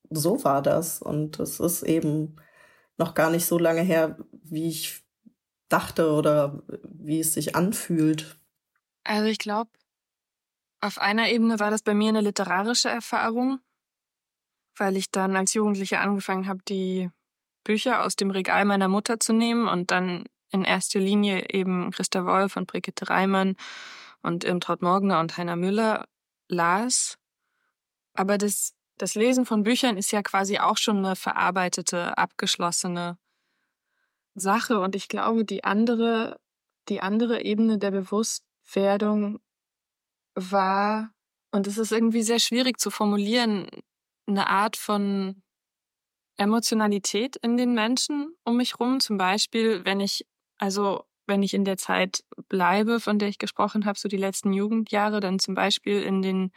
so 0.09 0.43
war 0.43 0.61
das 0.61 1.01
und 1.01 1.39
es 1.39 1.59
ist 1.59 1.83
eben 1.83 2.35
noch 2.97 3.15
gar 3.15 3.31
nicht 3.31 3.45
so 3.45 3.57
lange 3.57 3.81
her, 3.81 4.17
wie 4.31 4.69
ich 4.69 5.03
dachte 5.69 6.11
oder 6.11 6.61
wie 6.83 7.19
es 7.19 7.33
sich 7.33 7.55
anfühlt. 7.55 8.39
Also 9.03 9.27
ich 9.27 9.39
glaube, 9.39 9.71
auf 10.81 10.99
einer 10.99 11.29
Ebene 11.29 11.59
war 11.59 11.71
das 11.71 11.81
bei 11.81 11.93
mir 11.93 12.09
eine 12.09 12.21
literarische 12.21 12.89
Erfahrung, 12.89 13.59
weil 14.77 14.97
ich 14.97 15.09
dann 15.09 15.35
als 15.35 15.53
Jugendliche 15.53 15.99
angefangen 15.99 16.47
habe, 16.47 16.61
die 16.67 17.09
Bücher 17.63 18.03
aus 18.03 18.15
dem 18.15 18.29
Regal 18.29 18.65
meiner 18.65 18.87
Mutter 18.87 19.19
zu 19.19 19.33
nehmen 19.33 19.67
und 19.67 19.91
dann 19.91 20.25
in 20.53 20.63
erster 20.63 20.99
Linie 20.99 21.49
eben 21.49 21.91
Christa 21.91 22.25
Wolf 22.25 22.55
und 22.55 22.67
Brigitte 22.67 23.09
Reimann 23.09 23.55
und 24.21 24.45
Irmtraut 24.45 24.81
Morgner 24.81 25.19
und 25.19 25.35
Heiner 25.37 25.57
Müller 25.57 26.05
las. 26.47 27.17
Aber 28.13 28.37
das 28.37 28.75
das 28.97 29.15
Lesen 29.15 29.45
von 29.45 29.63
Büchern 29.63 29.97
ist 29.97 30.11
ja 30.11 30.21
quasi 30.21 30.59
auch 30.59 30.77
schon 30.77 30.97
eine 30.97 31.15
verarbeitete, 31.15 32.17
abgeschlossene 32.17 33.17
Sache. 34.35 34.79
Und 34.79 34.95
ich 34.95 35.07
glaube, 35.07 35.45
die 35.45 35.63
andere, 35.63 36.39
die 36.89 37.01
andere 37.01 37.43
Ebene 37.43 37.77
der 37.77 37.91
Bewusstwerdung 37.91 39.39
war, 40.35 41.11
und 41.51 41.67
es 41.67 41.77
ist 41.77 41.91
irgendwie 41.91 42.23
sehr 42.23 42.39
schwierig 42.39 42.79
zu 42.79 42.89
formulieren, 42.89 43.67
eine 44.25 44.47
Art 44.47 44.77
von 44.77 45.43
Emotionalität 46.37 47.35
in 47.37 47.57
den 47.57 47.73
Menschen 47.73 48.35
um 48.43 48.57
mich 48.57 48.79
rum. 48.79 48.99
Zum 48.99 49.17
Beispiel, 49.17 49.85
wenn 49.85 49.99
ich, 49.99 50.25
also 50.57 51.05
wenn 51.25 51.43
ich 51.43 51.53
in 51.53 51.65
der 51.65 51.77
Zeit 51.77 52.23
bleibe, 52.49 52.99
von 52.99 53.19
der 53.19 53.29
ich 53.29 53.37
gesprochen 53.37 53.85
habe, 53.85 53.97
so 53.97 54.09
die 54.09 54.17
letzten 54.17 54.53
Jugendjahre, 54.53 55.19
dann 55.19 55.39
zum 55.39 55.55
Beispiel 55.55 56.01
in 56.01 56.21
den 56.21 56.51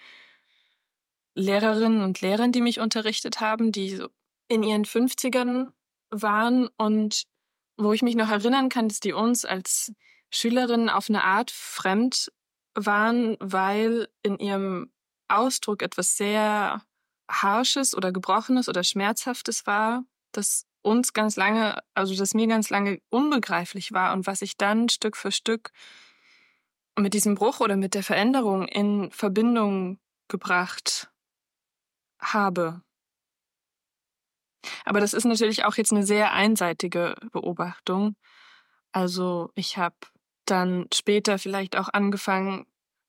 Lehrerinnen 1.35 2.03
und 2.03 2.21
Lehrern, 2.21 2.53
die 2.53 2.63
mich 2.63 2.81
unterrichtet 2.81 3.41
haben, 3.41 3.71
die 3.71 3.97
so 3.97 4.09
in 4.49 4.63
ihren 4.63 4.85
50ern 4.85 5.69
waren 6.11 6.69
und 6.77 7.25
wo 7.77 7.93
ich 7.93 8.03
mich 8.03 8.17
noch 8.17 8.31
erinnern 8.31 8.69
kann, 8.69 8.89
dass 8.89 9.01
die 9.01 9.13
uns 9.13 9.45
als 9.45 9.93
Schülerinnen 10.31 10.89
auf 10.89 11.09
eine 11.09 11.25
Art 11.25 11.51
fremd 11.51 12.33
waren, 12.75 13.37
weil 13.39 14.09
in 14.23 14.39
ihrem 14.39 14.91
Ausdruck 15.29 15.83
etwas 15.83 16.17
sehr 16.17 16.83
Harsches 17.29 17.95
oder 17.95 18.13
Gebrochenes 18.13 18.69
oder 18.69 18.85
Schmerzhaftes 18.85 19.67
war, 19.67 20.05
das 20.33 20.67
uns 20.87 21.13
ganz 21.13 21.37
lange, 21.37 21.83
also 21.95 22.15
das 22.15 22.33
mir 22.33 22.47
ganz 22.47 22.71
lange 22.71 23.01
unbegreiflich 23.11 23.93
war 23.93 24.13
und 24.13 24.27
was 24.27 24.41
ich 24.41 24.57
dann 24.57 24.89
Stück 24.89 25.17
für 25.17 25.33
Stück 25.33 25.73
mit 26.97 27.13
diesem 27.13 27.35
Bruch 27.35 27.61
oder 27.61 27.77
mit 27.77 27.95
der 27.95 28.05
Veränderung 28.05 28.69
in 28.69 29.11
Verbindung 29.11 29.99
gebracht 30.29 31.11
habe. 32.21 32.83
Aber 34.85 35.01
das 35.01 35.13
ist 35.13 35.25
natürlich 35.25 35.65
auch 35.65 35.75
jetzt 35.75 35.93
eine 35.93 36.07
sehr 36.07 36.33
einseitige 36.33 37.17
Beobachtung. 37.33 38.17
Also 38.93 39.51
ich 39.55 39.77
habe 39.77 39.97
dann 40.45 40.87
später 40.95 41.39
vielleicht 41.39 41.77
auch 41.77 41.89
angefangen, 41.89 42.67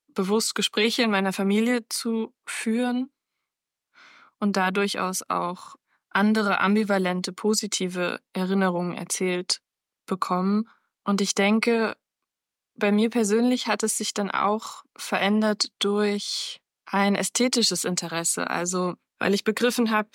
bewusst 0.07 0.55
Gespräche 0.55 1.03
in 1.03 1.11
meiner 1.11 1.31
Familie 1.31 1.87
zu 1.89 2.33
führen 2.45 3.11
und 4.39 4.57
da 4.57 4.71
durchaus 4.71 5.23
auch 5.29 5.75
andere 6.09 6.59
ambivalente, 6.59 7.33
positive 7.33 8.19
Erinnerungen 8.33 8.97
erzählt 8.97 9.61
bekommen. 10.05 10.69
Und 11.03 11.21
ich 11.21 11.35
denke, 11.35 11.95
bei 12.75 12.91
mir 12.91 13.09
persönlich 13.09 13.67
hat 13.67 13.83
es 13.83 13.97
sich 13.97 14.13
dann 14.13 14.31
auch 14.31 14.83
verändert 14.95 15.71
durch 15.79 16.61
ein 16.85 17.15
ästhetisches 17.15 17.83
Interesse. 17.83 18.49
Also, 18.49 18.95
weil 19.19 19.33
ich 19.33 19.43
begriffen 19.43 19.91
habe, 19.91 20.09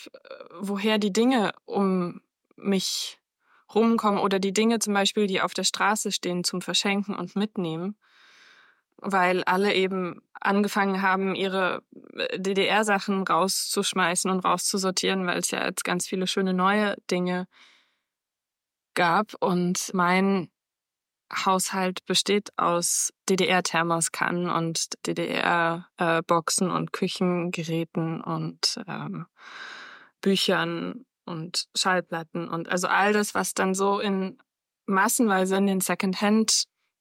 woher 0.60 0.98
die 0.98 1.12
Dinge 1.12 1.52
um 1.64 2.20
mich 2.56 3.18
rumkommen 3.74 4.20
oder 4.20 4.38
die 4.38 4.52
Dinge 4.52 4.78
zum 4.78 4.94
Beispiel, 4.94 5.26
die 5.26 5.40
auf 5.40 5.54
der 5.54 5.64
Straße 5.64 6.12
stehen 6.12 6.44
zum 6.44 6.62
Verschenken 6.62 7.14
und 7.14 7.36
Mitnehmen, 7.36 7.96
weil 9.02 9.44
alle 9.44 9.74
eben 9.74 10.22
angefangen 10.40 11.02
haben, 11.02 11.34
ihre 11.34 11.82
äh, 12.16 12.38
DDR-Sachen 12.38 13.22
rauszuschmeißen 13.22 14.30
und 14.30 14.44
rauszusortieren, 14.44 15.26
weil 15.26 15.38
es 15.38 15.50
ja 15.50 15.64
jetzt 15.66 15.84
ganz 15.84 16.06
viele 16.06 16.26
schöne 16.26 16.54
neue 16.54 16.96
Dinge 17.10 17.46
gab. 18.94 19.34
Und 19.40 19.90
mein 19.92 20.50
Haushalt 21.34 22.04
besteht 22.06 22.50
aus 22.56 23.12
DDR-Thermoskannen 23.28 24.50
und 24.50 24.88
DDR-Boxen 25.06 26.70
äh, 26.70 26.72
und 26.72 26.92
Küchengeräten 26.92 28.20
und 28.20 28.80
ähm, 28.86 29.26
Büchern 30.20 31.04
und 31.24 31.68
Schallplatten 31.74 32.48
und 32.48 32.68
also 32.68 32.88
all 32.88 33.12
das, 33.12 33.34
was 33.34 33.54
dann 33.54 33.74
so 33.74 34.00
in 34.00 34.38
massenweise 34.86 35.56
in 35.56 35.66
den 35.66 35.80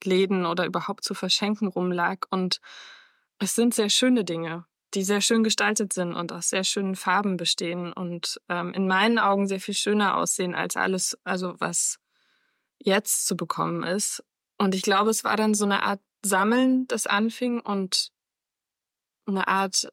Secondhand-Läden 0.02 0.46
oder 0.46 0.66
überhaupt 0.66 1.04
zu 1.04 1.14
verschenken 1.14 1.68
rumlag. 1.68 2.26
Und 2.30 2.60
es 3.40 3.56
sind 3.56 3.74
sehr 3.74 3.90
schöne 3.90 4.24
Dinge, 4.24 4.66
die 4.94 5.04
sehr 5.04 5.22
schön 5.22 5.44
gestaltet 5.44 5.94
sind 5.94 6.14
und 6.14 6.32
aus 6.32 6.50
sehr 6.50 6.64
schönen 6.64 6.96
Farben 6.96 7.38
bestehen 7.38 7.94
und 7.94 8.40
ähm, 8.50 8.74
in 8.74 8.88
meinen 8.88 9.20
Augen 9.20 9.48
sehr 9.48 9.60
viel 9.60 9.74
schöner 9.74 10.18
aussehen 10.18 10.56
als 10.56 10.76
alles, 10.76 11.18
also 11.24 11.56
was 11.60 12.00
jetzt 12.80 13.28
zu 13.28 13.36
bekommen 13.38 13.84
ist. 13.84 14.24
Und 14.58 14.76
ich 14.76 14.82
glaube, 14.82 15.10
es 15.10 15.24
war 15.24 15.38
dann 15.38 15.54
so 15.54 15.66
eine 15.66 15.84
Art 15.84 16.02
Sammeln, 16.24 16.88
das 16.88 17.08
anfing 17.08 17.60
und 17.60 18.12
eine 19.26 19.48
Art 19.48 19.92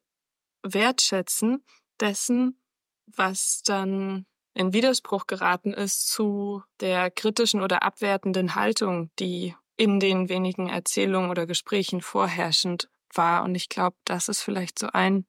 Wertschätzen 0.61 1.63
dessen, 1.99 2.61
was 3.07 3.63
dann 3.63 4.25
in 4.53 4.73
Widerspruch 4.73 5.25
geraten 5.25 5.73
ist 5.73 6.07
zu 6.07 6.63
der 6.81 7.09
kritischen 7.09 7.61
oder 7.61 7.81
abwertenden 7.81 8.55
Haltung, 8.55 9.09
die 9.17 9.55
in 9.79 10.01
den 10.01 10.27
wenigen 10.27 10.67
Erzählungen 10.67 11.31
oder 11.31 11.47
Gesprächen 11.47 12.01
vorherrschend 12.01 12.89
war. 13.13 13.43
Und 13.43 13.55
ich 13.55 13.69
glaube, 13.69 13.95
das 14.03 14.27
ist 14.27 14.41
vielleicht 14.41 14.77
so 14.77 14.87
ein 14.91 15.25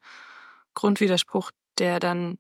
Grundwiderspruch, 0.75 1.53
der 1.79 2.01
dann 2.01 2.39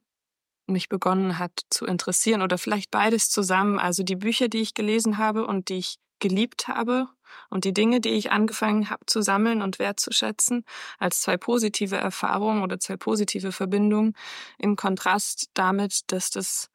mich 0.67 0.89
begonnen 0.89 1.39
hat 1.39 1.53
zu 1.71 1.87
interessieren 1.87 2.43
oder 2.43 2.59
vielleicht 2.59 2.91
beides 2.91 3.31
zusammen. 3.31 3.79
Also 3.79 4.03
die 4.03 4.17
Bücher, 4.17 4.49
die 4.49 4.61
ich 4.61 4.75
gelesen 4.75 5.19
habe 5.19 5.47
und 5.47 5.69
die 5.69 5.79
ich 5.79 5.97
geliebt 6.19 6.67
habe 6.67 7.07
und 7.49 7.65
die 7.65 7.73
Dinge, 7.73 8.01
die 8.01 8.11
ich 8.11 8.33
angefangen 8.33 8.91
habe 8.91 9.07
zu 9.07 9.23
sammeln 9.23 9.63
und 9.63 9.79
wertzuschätzen, 9.79 10.65
als 10.99 11.21
zwei 11.21 11.37
positive 11.37 11.97
Erfahrungen 11.97 12.65
oder 12.65 12.81
zwei 12.81 12.97
positive 12.97 13.53
Verbindungen 13.53 14.15
im 14.59 14.75
Kontrast 14.75 15.49
damit, 15.55 16.13
dass 16.13 16.31
das 16.31 16.70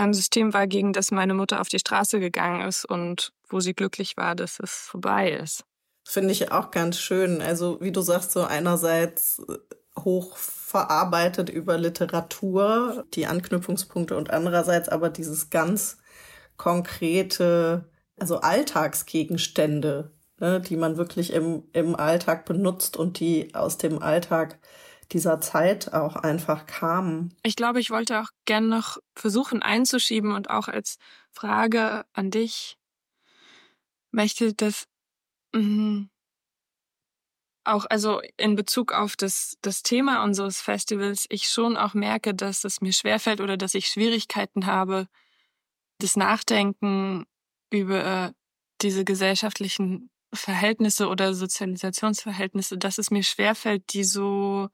ein 0.00 0.14
System 0.14 0.52
war, 0.52 0.66
gegen 0.66 0.92
das 0.92 1.10
meine 1.10 1.34
Mutter 1.34 1.60
auf 1.60 1.68
die 1.68 1.78
Straße 1.78 2.20
gegangen 2.20 2.66
ist 2.66 2.84
und 2.84 3.32
wo 3.48 3.60
sie 3.60 3.74
glücklich 3.74 4.16
war, 4.16 4.34
dass 4.34 4.60
es 4.60 4.72
vorbei 4.72 5.32
ist. 5.32 5.64
Finde 6.04 6.32
ich 6.32 6.50
auch 6.50 6.70
ganz 6.70 6.98
schön. 6.98 7.40
Also 7.40 7.80
wie 7.80 7.92
du 7.92 8.00
sagst, 8.00 8.32
so 8.32 8.42
einerseits 8.42 9.42
hoch 9.98 10.36
verarbeitet 10.36 11.50
über 11.50 11.78
Literatur, 11.78 13.04
die 13.14 13.26
Anknüpfungspunkte 13.26 14.16
und 14.16 14.30
andererseits 14.30 14.88
aber 14.88 15.10
dieses 15.10 15.50
ganz 15.50 15.98
konkrete, 16.56 17.84
also 18.18 18.40
Alltagsgegenstände, 18.40 20.10
ne, 20.38 20.60
die 20.60 20.76
man 20.76 20.96
wirklich 20.96 21.32
im, 21.32 21.64
im 21.72 21.96
Alltag 21.96 22.44
benutzt 22.44 22.96
und 22.96 23.18
die 23.20 23.54
aus 23.54 23.78
dem 23.78 24.02
Alltag 24.02 24.58
dieser 25.12 25.40
Zeit 25.40 25.92
auch 25.92 26.16
einfach 26.16 26.66
kamen. 26.66 27.34
Ich 27.42 27.56
glaube, 27.56 27.80
ich 27.80 27.90
wollte 27.90 28.20
auch 28.20 28.28
gern 28.44 28.68
noch 28.68 28.98
versuchen 29.14 29.62
einzuschieben 29.62 30.32
und 30.32 30.50
auch 30.50 30.68
als 30.68 30.96
Frage 31.30 32.04
an 32.12 32.30
dich 32.30 32.76
möchte 34.12 34.54
das 34.54 34.86
mh, 35.54 36.06
auch 37.64 37.86
also 37.88 38.20
in 38.36 38.56
Bezug 38.56 38.92
auf 38.92 39.16
das, 39.16 39.56
das 39.62 39.82
Thema 39.82 40.22
unseres 40.24 40.60
Festivals 40.60 41.26
ich 41.28 41.48
schon 41.48 41.76
auch 41.76 41.94
merke, 41.94 42.34
dass 42.34 42.64
es 42.64 42.80
mir 42.80 42.92
schwerfällt 42.92 43.40
oder 43.40 43.56
dass 43.56 43.74
ich 43.74 43.88
Schwierigkeiten 43.88 44.66
habe, 44.66 45.06
das 45.98 46.16
Nachdenken 46.16 47.26
über 47.70 48.32
diese 48.80 49.04
gesellschaftlichen 49.04 50.10
Verhältnisse 50.32 51.08
oder 51.08 51.34
Sozialisationsverhältnisse, 51.34 52.78
dass 52.78 52.98
es 52.98 53.10
mir 53.10 53.22
schwerfällt, 53.22 53.92
die 53.92 54.04
so, 54.04 54.68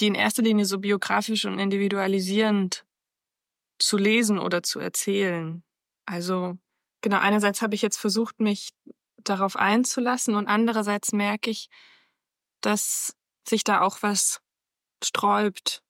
die 0.00 0.06
in 0.06 0.14
erster 0.14 0.42
Linie 0.42 0.64
so 0.64 0.78
biografisch 0.78 1.44
und 1.44 1.58
individualisierend 1.58 2.84
zu 3.78 3.96
lesen 3.96 4.38
oder 4.38 4.62
zu 4.62 4.80
erzählen. 4.80 5.62
Also, 6.06 6.58
genau, 7.02 7.18
einerseits 7.18 7.62
habe 7.62 7.74
ich 7.74 7.82
jetzt 7.82 7.98
versucht, 7.98 8.40
mich 8.40 8.70
darauf 9.18 9.56
einzulassen 9.56 10.34
und 10.34 10.48
andererseits 10.48 11.12
merke 11.12 11.50
ich, 11.50 11.68
dass 12.60 13.16
sich 13.46 13.64
da 13.64 13.82
auch 13.82 14.02
was 14.02 14.40
sträubt 15.02 15.82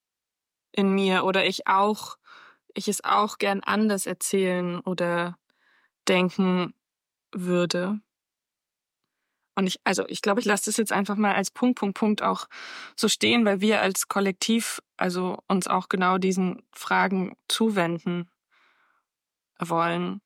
in 0.73 0.93
mir 0.93 1.25
oder 1.25 1.47
ich 1.47 1.67
auch, 1.67 2.17
ich 2.75 2.89
es 2.89 3.05
auch 3.05 3.39
gern 3.39 3.61
anders 3.61 4.07
erzählen 4.07 4.81
oder 4.81 5.37
denken 6.09 6.75
würde. 7.33 8.01
Und 9.55 9.67
ich, 9.67 9.81
also 9.85 10.07
ich 10.09 10.23
glaube, 10.23 10.41
ich 10.41 10.47
lasse 10.47 10.67
das 10.67 10.77
jetzt 10.77 10.93
einfach 10.93 11.17
mal 11.17 11.35
als 11.35 11.51
Punkt, 11.51 11.79
Punkt, 11.79 11.99
Punkt 11.99 12.23
auch 12.23 12.49
so 12.97 13.09
stehen, 13.09 13.45
weil 13.45 13.61
wir 13.61 13.81
als 13.81 14.09
Kollektiv 14.09 14.81
also 14.97 15.39
uns 15.49 15.67
auch 15.67 15.89
genau 15.89 16.19
diesen 16.19 16.63
Fragen 16.73 17.37
zuwenden 17.49 18.29
wollen. 19.59 20.21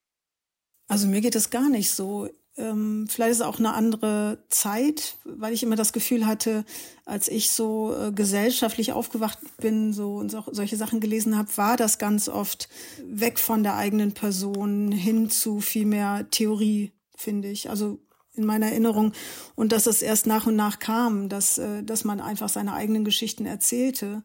Also 0.87 1.07
mir 1.07 1.21
geht 1.21 1.35
es 1.35 1.49
gar 1.49 1.69
nicht 1.69 1.91
so. 1.91 2.29
Ähm, 2.57 3.07
vielleicht 3.09 3.31
ist 3.31 3.37
es 3.39 3.45
auch 3.45 3.59
eine 3.59 3.73
andere 3.73 4.43
Zeit, 4.49 5.17
weil 5.25 5.53
ich 5.53 5.63
immer 5.63 5.75
das 5.75 5.91
Gefühl 5.91 6.25
hatte, 6.25 6.63
als 7.03 7.27
ich 7.27 7.49
so 7.49 7.93
äh, 7.93 8.11
gesellschaftlich 8.11 8.93
aufgewacht 8.93 9.39
bin, 9.57 9.91
so 9.91 10.15
und 10.15 10.31
so, 10.31 10.43
solche 10.51 10.77
Sachen 10.77 11.01
gelesen 11.01 11.37
habe, 11.37 11.49
war 11.57 11.75
das 11.75 11.97
ganz 11.97 12.29
oft 12.29 12.69
weg 13.03 13.39
von 13.39 13.63
der 13.63 13.75
eigenen 13.75 14.13
Person 14.13 14.91
hin 14.91 15.29
zu 15.29 15.59
viel 15.59 15.85
mehr 15.85 16.29
Theorie, 16.31 16.93
finde 17.17 17.49
ich. 17.49 17.69
Also 17.69 17.99
in 18.35 18.45
meiner 18.45 18.67
Erinnerung 18.67 19.13
und 19.55 19.71
dass 19.71 19.85
es 19.85 20.01
erst 20.01 20.27
nach 20.27 20.47
und 20.47 20.55
nach 20.55 20.79
kam, 20.79 21.29
dass, 21.29 21.57
äh, 21.57 21.83
dass 21.83 22.03
man 22.03 22.19
einfach 22.19 22.49
seine 22.49 22.73
eigenen 22.73 23.05
Geschichten 23.05 23.45
erzählte. 23.45 24.23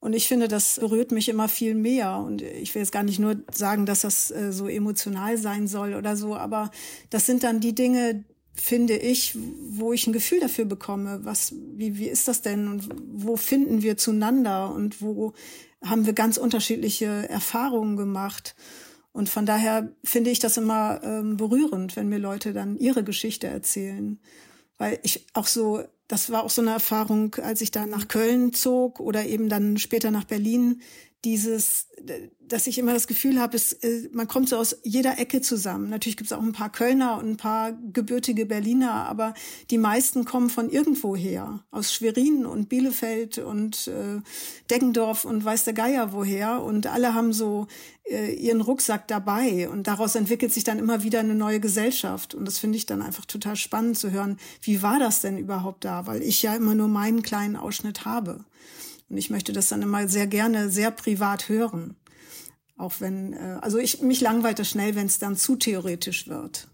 Und 0.00 0.12
ich 0.12 0.28
finde, 0.28 0.48
das 0.48 0.78
berührt 0.80 1.12
mich 1.12 1.30
immer 1.30 1.48
viel 1.48 1.74
mehr. 1.74 2.18
Und 2.18 2.42
ich 2.42 2.74
will 2.74 2.82
jetzt 2.82 2.92
gar 2.92 3.04
nicht 3.04 3.18
nur 3.18 3.36
sagen, 3.50 3.86
dass 3.86 4.02
das 4.02 4.30
äh, 4.30 4.52
so 4.52 4.68
emotional 4.68 5.38
sein 5.38 5.66
soll 5.66 5.94
oder 5.94 6.16
so, 6.16 6.36
aber 6.36 6.70
das 7.08 7.24
sind 7.24 7.42
dann 7.42 7.60
die 7.60 7.74
Dinge, 7.74 8.24
finde 8.52 8.96
ich, 8.96 9.36
wo 9.70 9.92
ich 9.92 10.06
ein 10.06 10.12
Gefühl 10.12 10.40
dafür 10.40 10.64
bekomme, 10.64 11.20
was, 11.22 11.54
wie, 11.74 11.98
wie 11.98 12.08
ist 12.08 12.28
das 12.28 12.42
denn 12.42 12.68
und 12.68 12.88
wo 13.12 13.36
finden 13.36 13.82
wir 13.82 13.96
zueinander 13.96 14.72
und 14.72 15.02
wo 15.02 15.32
haben 15.84 16.06
wir 16.06 16.12
ganz 16.12 16.36
unterschiedliche 16.36 17.28
Erfahrungen 17.28 17.96
gemacht. 17.96 18.54
Und 19.14 19.30
von 19.30 19.46
daher 19.46 19.88
finde 20.04 20.30
ich 20.30 20.40
das 20.40 20.58
immer 20.58 21.00
ähm, 21.02 21.38
berührend, 21.38 21.96
wenn 21.96 22.10
mir 22.10 22.18
Leute 22.18 22.52
dann 22.52 22.76
ihre 22.76 23.02
Geschichte 23.04 23.46
erzählen. 23.46 24.18
Weil 24.76 24.98
ich 25.02 25.24
auch 25.32 25.46
so 25.46 25.84
das 26.08 26.30
war 26.30 26.44
auch 26.44 26.50
so 26.50 26.60
eine 26.60 26.72
Erfahrung, 26.72 27.34
als 27.36 27.60
ich 27.60 27.70
da 27.70 27.86
nach 27.86 28.08
Köln 28.08 28.52
zog 28.52 29.00
oder 29.00 29.24
eben 29.24 29.48
dann 29.48 29.78
später 29.78 30.10
nach 30.10 30.24
Berlin, 30.24 30.82
dieses, 31.24 31.88
dass 32.40 32.66
ich 32.66 32.78
immer 32.78 32.92
das 32.92 33.06
Gefühl 33.06 33.40
habe, 33.40 33.56
es, 33.56 33.72
äh, 33.72 34.08
man 34.12 34.28
kommt 34.28 34.48
so 34.48 34.56
aus 34.56 34.76
jeder 34.82 35.18
Ecke 35.18 35.40
zusammen. 35.40 35.88
Natürlich 35.88 36.16
gibt 36.16 36.30
es 36.30 36.36
auch 36.36 36.42
ein 36.42 36.52
paar 36.52 36.70
Kölner 36.70 37.18
und 37.18 37.30
ein 37.30 37.36
paar 37.36 37.72
gebürtige 37.72 38.46
Berliner, 38.46 38.92
aber 38.92 39.34
die 39.70 39.78
meisten 39.78 40.24
kommen 40.24 40.50
von 40.50 40.68
irgendwo 40.68 41.16
her, 41.16 41.64
aus 41.70 41.94
Schwerin 41.94 42.44
und 42.44 42.68
Bielefeld 42.68 43.38
und 43.38 43.88
äh, 43.88 44.20
Deggendorf 44.70 45.24
und 45.24 45.44
weiß 45.44 45.64
der 45.64 45.74
Geier 45.74 46.12
woher. 46.12 46.62
Und 46.62 46.86
alle 46.86 47.14
haben 47.14 47.32
so 47.32 47.66
äh, 48.04 48.34
ihren 48.34 48.60
Rucksack 48.60 49.08
dabei 49.08 49.68
und 49.70 49.86
daraus 49.86 50.14
entwickelt 50.14 50.52
sich 50.52 50.64
dann 50.64 50.78
immer 50.78 51.02
wieder 51.02 51.20
eine 51.20 51.34
neue 51.34 51.60
Gesellschaft. 51.60 52.34
Und 52.34 52.44
das 52.44 52.58
finde 52.58 52.76
ich 52.76 52.86
dann 52.86 53.00
einfach 53.00 53.24
total 53.24 53.56
spannend 53.56 53.98
zu 53.98 54.10
hören, 54.10 54.38
wie 54.60 54.82
war 54.82 54.98
das 54.98 55.22
denn 55.22 55.38
überhaupt 55.38 55.84
da? 55.84 56.06
Weil 56.06 56.22
ich 56.22 56.42
ja 56.42 56.54
immer 56.54 56.74
nur 56.74 56.88
meinen 56.88 57.22
kleinen 57.22 57.56
Ausschnitt 57.56 58.04
habe. 58.04 58.44
Und 59.08 59.16
ich 59.16 59.30
möchte 59.30 59.52
das 59.52 59.68
dann 59.68 59.82
immer 59.82 60.08
sehr 60.08 60.26
gerne 60.26 60.70
sehr 60.70 60.90
privat 60.90 61.48
hören. 61.48 61.96
Auch 62.76 62.94
wenn, 62.98 63.32
äh, 63.34 63.58
also 63.60 63.78
ich 63.78 64.02
mich 64.02 64.20
langweilt 64.20 64.58
das 64.58 64.68
schnell, 64.68 64.94
wenn 64.94 65.06
es 65.06 65.18
dann 65.18 65.36
zu 65.36 65.56
theoretisch 65.56 66.28
wird. 66.28 66.68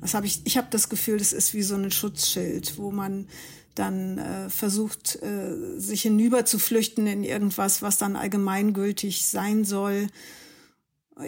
Das 0.00 0.14
habe 0.14 0.26
ich, 0.26 0.42
ich 0.44 0.56
habe 0.56 0.68
das 0.70 0.88
Gefühl, 0.88 1.18
das 1.18 1.32
ist 1.32 1.54
wie 1.54 1.62
so 1.62 1.74
ein 1.74 1.90
Schutzschild, 1.90 2.78
wo 2.78 2.90
man 2.90 3.28
dann 3.74 4.18
äh, 4.18 4.50
versucht, 4.50 5.16
äh, 5.22 5.78
sich 5.78 6.02
hinüber 6.02 6.44
zu 6.44 6.58
flüchten 6.58 7.06
in 7.06 7.24
irgendwas, 7.24 7.82
was 7.82 7.98
dann 7.98 8.16
allgemeingültig 8.16 9.26
sein 9.26 9.64
soll. 9.64 10.08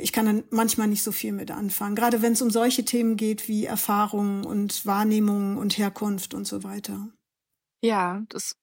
Ich 0.00 0.12
kann 0.12 0.26
dann 0.26 0.44
manchmal 0.50 0.88
nicht 0.88 1.02
so 1.02 1.12
viel 1.12 1.32
mit 1.32 1.50
anfangen, 1.50 1.94
gerade 1.94 2.20
wenn 2.20 2.34
es 2.34 2.42
um 2.42 2.50
solche 2.50 2.84
Themen 2.84 3.16
geht 3.16 3.48
wie 3.48 3.64
Erfahrung 3.64 4.44
und 4.44 4.84
Wahrnehmung 4.84 5.56
und 5.56 5.78
Herkunft 5.78 6.34
und 6.34 6.46
so 6.46 6.62
weiter. 6.62 7.08
Ja, 7.80 8.22
das 8.28 8.56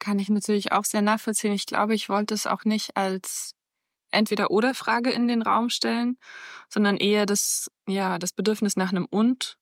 kann 0.00 0.18
ich 0.18 0.28
natürlich 0.28 0.72
auch 0.72 0.84
sehr 0.84 1.02
nachvollziehen. 1.02 1.52
Ich 1.52 1.66
glaube, 1.66 1.94
ich 1.94 2.08
wollte 2.08 2.34
es 2.34 2.46
auch 2.46 2.64
nicht 2.64 2.96
als 2.96 3.54
Entweder-Oder-Frage 4.10 5.10
in 5.10 5.28
den 5.28 5.42
Raum 5.42 5.70
stellen, 5.70 6.18
sondern 6.68 6.96
eher 6.96 7.26
das, 7.26 7.70
ja, 7.86 8.18
das 8.18 8.32
Bedürfnis 8.32 8.76
nach 8.76 8.90
einem 8.90 9.06
Und 9.10 9.56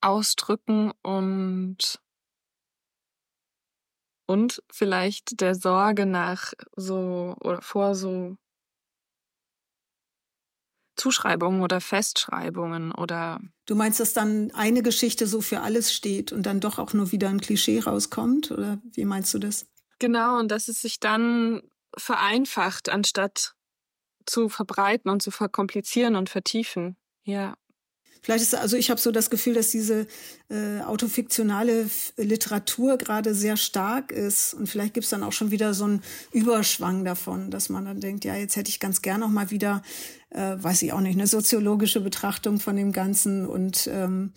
ausdrücken 0.00 0.92
und 1.02 2.00
und 4.26 4.62
vielleicht 4.70 5.40
der 5.40 5.54
Sorge 5.54 6.04
nach 6.06 6.52
so 6.76 7.34
oder 7.40 7.62
vor 7.62 7.94
so 7.94 8.36
Zuschreibungen 10.98 11.62
oder 11.62 11.80
Festschreibungen 11.80 12.92
oder. 12.92 13.40
Du 13.66 13.74
meinst, 13.74 14.00
dass 14.00 14.12
dann 14.12 14.50
eine 14.52 14.82
Geschichte 14.82 15.26
so 15.26 15.40
für 15.40 15.60
alles 15.60 15.94
steht 15.94 16.32
und 16.32 16.44
dann 16.44 16.60
doch 16.60 16.78
auch 16.78 16.92
nur 16.92 17.12
wieder 17.12 17.28
ein 17.28 17.40
Klischee 17.40 17.80
rauskommt? 17.80 18.50
Oder 18.50 18.78
wie 18.92 19.04
meinst 19.04 19.32
du 19.32 19.38
das? 19.38 19.66
Genau, 19.98 20.38
und 20.38 20.48
dass 20.48 20.68
es 20.68 20.82
sich 20.82 21.00
dann 21.00 21.62
vereinfacht, 21.96 22.88
anstatt 22.88 23.54
zu 24.26 24.48
verbreiten 24.48 25.10
und 25.10 25.22
zu 25.22 25.30
verkomplizieren 25.30 26.16
und 26.16 26.28
vertiefen. 26.28 26.96
Ja. 27.24 27.54
Vielleicht 28.22 28.42
ist 28.42 28.54
also 28.54 28.76
ich 28.76 28.90
habe 28.90 29.00
so 29.00 29.10
das 29.10 29.30
Gefühl, 29.30 29.54
dass 29.54 29.70
diese 29.70 30.06
äh, 30.48 30.80
autofiktionale 30.82 31.88
Literatur 32.16 32.98
gerade 32.98 33.34
sehr 33.34 33.56
stark 33.56 34.12
ist 34.12 34.54
und 34.54 34.68
vielleicht 34.68 34.94
gibt's 34.94 35.10
dann 35.10 35.22
auch 35.22 35.32
schon 35.32 35.50
wieder 35.50 35.74
so 35.74 35.84
einen 35.84 36.02
Überschwang 36.32 37.04
davon, 37.04 37.50
dass 37.50 37.68
man 37.68 37.84
dann 37.84 38.00
denkt, 38.00 38.24
ja 38.24 38.34
jetzt 38.36 38.56
hätte 38.56 38.70
ich 38.70 38.80
ganz 38.80 39.02
gern 39.02 39.20
noch 39.20 39.30
mal 39.30 39.50
wieder, 39.50 39.82
äh, 40.30 40.56
weiß 40.58 40.82
ich 40.82 40.92
auch 40.92 41.00
nicht, 41.00 41.16
eine 41.16 41.26
soziologische 41.26 42.00
Betrachtung 42.00 42.60
von 42.60 42.76
dem 42.76 42.92
Ganzen 42.92 43.46
und 43.46 43.88
ähm, 43.92 44.32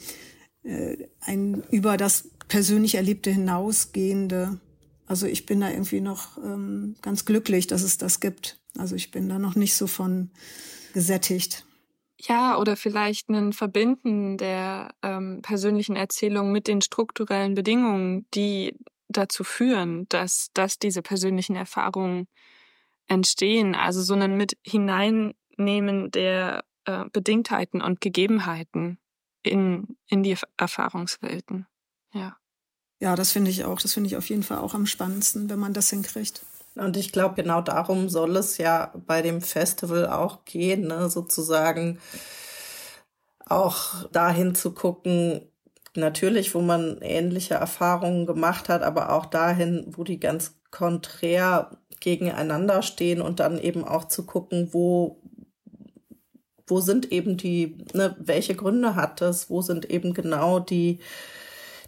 äh, 0.64 0.98
ein 1.22 1.64
über 1.72 1.98
das 1.98 2.30
persönlich 2.48 2.96
Erlebte 2.96 3.32
hinausgehende. 3.32 4.60
Also 5.08 5.26
ich 5.26 5.46
bin 5.46 5.62
da 5.62 5.70
irgendwie 5.70 6.02
noch 6.02 6.38
ähm, 6.38 6.96
ganz 7.02 7.26
glücklich, 7.26 7.68
dass 7.68 7.82
es 7.84 7.98
das 7.98 8.20
gibt. 8.20 8.60
Also 8.78 8.96
ich 8.96 9.12
bin 9.12 9.28
da 9.28 9.40
noch 9.40 9.56
nicht 9.56 9.76
so 9.76 9.88
von 9.88 10.30
gesättigt. 10.94 11.66
Ja, 12.24 12.58
oder 12.58 12.76
vielleicht 12.76 13.30
ein 13.30 13.52
Verbinden 13.52 14.38
der 14.38 14.94
ähm, 15.02 15.42
persönlichen 15.42 15.96
Erzählung 15.96 16.52
mit 16.52 16.68
den 16.68 16.82
strukturellen 16.82 17.56
Bedingungen, 17.56 18.28
die 18.36 18.78
dazu 19.10 19.44
führen, 19.44 20.08
dass, 20.10 20.50
dass 20.54 20.78
diese 20.78 21.02
persönlichen 21.02 21.56
Erfahrungen 21.56 22.28
entstehen. 23.08 23.74
Also 23.74 24.04
so 24.04 24.14
ein 24.14 24.38
mit 24.38 24.56
hineinnehmen 24.64 26.12
der 26.12 26.64
äh, 26.86 27.06
Bedingtheiten 27.12 27.82
und 27.82 28.02
Gegebenheiten 28.02 29.00
in, 29.42 29.98
in 30.08 30.22
die 30.22 30.38
Erfahrungswelten. 30.58 31.66
Ja. 32.14 32.38
Ja, 33.00 33.16
das 33.16 33.32
finde 33.32 33.50
ich 33.50 33.66
auch. 33.66 33.82
Das 33.82 33.96
finde 33.96 34.08
ich 34.08 34.16
auf 34.16 34.30
jeden 34.30 34.44
Fall 34.44 34.60
auch 34.60 34.76
am 34.76 34.86
spannendsten, 34.86 35.50
wenn 35.50 35.58
man 35.58 35.74
das 35.74 35.90
hinkriegt. 35.90 36.46
Und 36.76 36.96
ich 36.98 37.12
glaube, 37.12 37.36
genau 37.36 37.62
darum 37.62 38.10
soll 38.10 38.38
es 38.38 38.58
ja 38.58 38.94
bei 39.06 39.22
dem 39.22 39.42
Festival 39.42 40.08
auch 40.08 40.46
gehen, 40.46 40.88
ne? 40.88 41.10
sozusagen 41.10 42.00
auch 43.46 44.10
dahin 44.12 44.56
zu 44.56 44.74
gucken, 44.74 45.42
natürlich, 45.96 46.56
wo 46.56 46.62
man 46.62 47.00
ähnliche 47.02 47.56
Erfahrungen 47.56 48.26
gemacht 48.26 48.70
hat, 48.70 48.82
aber 48.84 49.12
auch 49.12 49.26
dahin, 49.26 49.86
wo 49.96 50.04
die 50.04 50.20
ganz 50.20 50.56
konträr 50.72 51.78
gegeneinander 52.00 52.82
stehen 52.82 53.22
und 53.22 53.40
dann 53.40 53.60
eben 53.60 53.84
auch 53.84 54.06
zu 54.06 54.26
gucken, 54.26 54.70
wo 54.72 55.22
wo 56.68 56.80
sind 56.80 57.12
eben 57.12 57.36
die, 57.36 57.78
ne, 57.94 58.16
welche 58.18 58.56
Gründe 58.56 58.96
hat 58.96 59.20
das, 59.20 59.50
wo 59.50 59.62
sind 59.62 59.92
eben 59.92 60.14
genau 60.14 60.60
die 60.60 61.00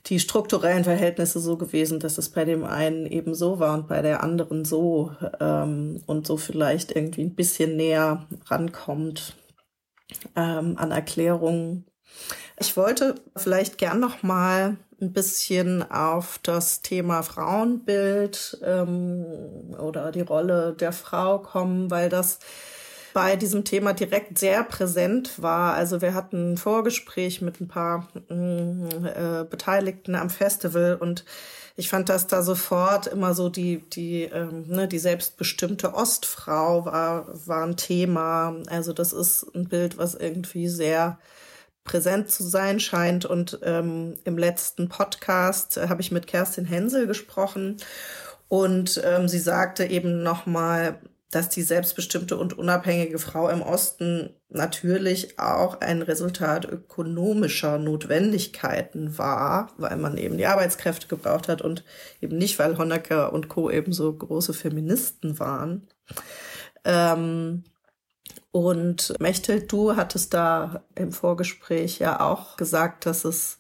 die 0.08 0.20
strukturellen 0.20 0.84
Verhältnisse 0.84 1.40
so 1.40 1.58
gewesen, 1.58 2.00
dass 2.00 2.18
es 2.18 2.30
bei 2.30 2.44
dem 2.44 2.64
einen 2.66 3.06
eben 3.06 3.34
so 3.34 3.60
war 3.60 3.74
und 3.74 3.88
bei 3.88 4.02
der 4.02 4.22
anderen 4.22 4.66
so 4.66 5.16
ähm, 5.40 6.02
und 6.06 6.28
so 6.28 6.38
vielleicht 6.38 6.92
irgendwie 6.92 7.24
ein 7.24 7.36
bisschen 7.36 7.78
näher 7.78 8.28
rankommt 8.48 9.38
ähm, 10.36 10.76
an 10.78 10.92
Erklärungen. 10.92 11.86
Ich 12.60 12.76
wollte 12.76 13.16
vielleicht 13.36 13.78
gern 13.78 14.00
noch 14.00 14.24
mal 14.24 14.78
ein 15.02 15.14
bisschen 15.14 15.90
auf 15.90 16.40
das 16.44 16.82
Thema 16.82 17.24
Frauenbild 17.24 18.60
ähm, 18.64 19.26
oder 19.80 20.12
die 20.12 20.22
Rolle 20.22 20.76
der 20.78 20.92
Frau 20.92 21.40
kommen, 21.40 21.90
weil 21.92 22.10
das 22.10 22.40
bei 23.14 23.36
diesem 23.36 23.64
Thema 23.64 23.94
direkt 23.94 24.40
sehr 24.40 24.64
präsent 24.64 25.42
war. 25.42 25.74
Also 25.74 26.02
wir 26.02 26.14
hatten 26.14 26.54
ein 26.54 26.58
Vorgespräch 26.58 27.42
mit 27.42 27.62
ein 27.62 27.68
paar 27.68 28.10
mm, 28.30 28.88
äh, 29.06 29.46
Beteiligten 29.50 30.16
am 30.16 30.30
Festival 30.30 30.98
und 31.00 31.24
ich 31.76 31.90
fand, 31.90 32.10
dass 32.10 32.28
da 32.28 32.44
sofort 32.44 33.08
immer 33.08 33.34
so 33.34 33.50
die, 33.50 33.78
die, 33.90 34.24
ähm, 34.24 34.66
ne, 34.68 34.88
die 34.88 35.00
selbstbestimmte 35.00 35.96
Ostfrau 35.96 36.86
war, 36.86 37.28
war 37.48 37.66
ein 37.66 37.78
Thema. 37.78 38.56
Also 38.68 38.94
das 38.94 39.12
ist 39.12 39.48
ein 39.56 39.68
Bild, 39.70 39.98
was 39.98 40.14
irgendwie 40.14 40.68
sehr 40.68 41.18
präsent 41.84 42.30
zu 42.30 42.44
sein 42.44 42.80
scheint. 42.80 43.26
Und 43.26 43.60
ähm, 43.64 44.16
im 44.24 44.38
letzten 44.38 44.88
Podcast 44.88 45.78
habe 45.78 46.02
ich 46.02 46.12
mit 46.12 46.28
Kerstin 46.28 46.66
Hensel 46.66 47.08
gesprochen 47.08 47.78
und 48.50 49.02
ähm, 49.04 49.28
sie 49.28 49.40
sagte 49.40 49.86
eben 49.86 50.22
nochmal, 50.22 51.00
dass 51.36 51.50
die 51.50 51.62
selbstbestimmte 51.62 52.38
und 52.38 52.58
unabhängige 52.58 53.20
Frau 53.20 53.50
im 53.50 53.62
Osten 53.62 54.30
natürlich 54.50 55.40
auch 55.40 55.82
ein 55.82 56.02
Resultat 56.02 56.66
ökonomischer 56.66 57.80
Notwendigkeiten 57.80 59.18
war, 59.18 59.72
weil 59.78 59.98
man 59.98 60.18
eben 60.18 60.38
die 60.38 60.46
Arbeitskräfte 60.46 61.08
gebraucht 61.08 61.48
hat 61.48 61.62
und 61.62 61.84
eben 62.22 62.38
nicht, 62.38 62.60
weil 62.60 62.78
Honecker 62.78 63.34
und 63.34 63.50
Co. 63.50 63.70
eben 63.70 63.94
so 63.94 64.14
große 64.14 64.54
Feministen 64.54 65.40
waren. 65.40 65.88
Ähm, 66.86 67.64
und 68.52 69.20
Mechthild, 69.20 69.72
du 69.72 69.96
hattest 69.96 70.34
da 70.36 70.84
im 70.94 71.12
Vorgespräch 71.12 71.98
ja 71.98 72.20
auch 72.20 72.56
gesagt, 72.56 73.08
dass 73.08 73.26
es 73.26 73.58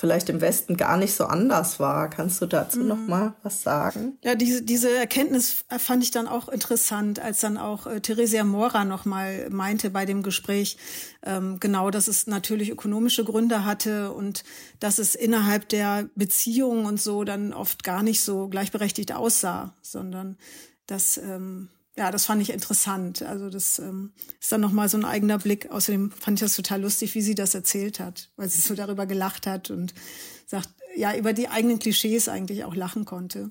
vielleicht 0.00 0.30
im 0.30 0.40
Westen 0.40 0.78
gar 0.78 0.96
nicht 0.96 1.14
so 1.14 1.26
anders 1.26 1.78
war. 1.78 2.08
Kannst 2.08 2.40
du 2.40 2.46
dazu 2.46 2.80
mhm. 2.80 2.88
noch 2.88 2.96
mal 2.96 3.34
was 3.42 3.62
sagen? 3.62 4.16
Ja, 4.24 4.34
diese, 4.34 4.62
diese 4.62 4.90
Erkenntnis 4.90 5.66
fand 5.76 6.02
ich 6.02 6.10
dann 6.10 6.26
auch 6.26 6.48
interessant, 6.48 7.20
als 7.20 7.40
dann 7.40 7.58
auch 7.58 7.86
äh, 7.86 8.00
Theresia 8.00 8.44
Mora 8.44 8.86
noch 8.86 9.04
mal 9.04 9.50
meinte 9.50 9.90
bei 9.90 10.06
dem 10.06 10.22
Gespräch, 10.22 10.78
ähm, 11.22 11.60
genau, 11.60 11.90
dass 11.90 12.08
es 12.08 12.26
natürlich 12.26 12.70
ökonomische 12.70 13.24
Gründe 13.24 13.66
hatte 13.66 14.12
und 14.12 14.42
dass 14.78 14.98
es 14.98 15.14
innerhalb 15.14 15.68
der 15.68 16.08
Beziehungen 16.14 16.86
und 16.86 16.98
so 16.98 17.24
dann 17.24 17.52
oft 17.52 17.84
gar 17.84 18.02
nicht 18.02 18.22
so 18.22 18.48
gleichberechtigt 18.48 19.12
aussah, 19.12 19.74
sondern 19.82 20.38
dass 20.86 21.18
ähm, 21.18 21.68
ja, 21.96 22.10
das 22.10 22.24
fand 22.24 22.40
ich 22.40 22.50
interessant. 22.50 23.22
Also 23.22 23.50
das 23.50 23.78
ähm, 23.78 24.12
ist 24.40 24.50
dann 24.52 24.60
nochmal 24.60 24.88
so 24.88 24.96
ein 24.96 25.04
eigener 25.04 25.38
Blick. 25.38 25.70
Außerdem 25.70 26.12
fand 26.12 26.38
ich 26.38 26.44
das 26.44 26.56
total 26.56 26.82
lustig, 26.82 27.14
wie 27.14 27.22
sie 27.22 27.34
das 27.34 27.54
erzählt 27.54 28.00
hat, 28.00 28.30
weil 28.36 28.48
sie 28.48 28.60
so 28.60 28.74
darüber 28.74 29.06
gelacht 29.06 29.46
hat 29.46 29.70
und 29.70 29.94
sagt, 30.46 30.68
ja, 30.96 31.14
über 31.16 31.32
die 31.32 31.48
eigenen 31.48 31.78
Klischees 31.78 32.28
eigentlich 32.28 32.64
auch 32.64 32.74
lachen 32.74 33.04
konnte. 33.04 33.50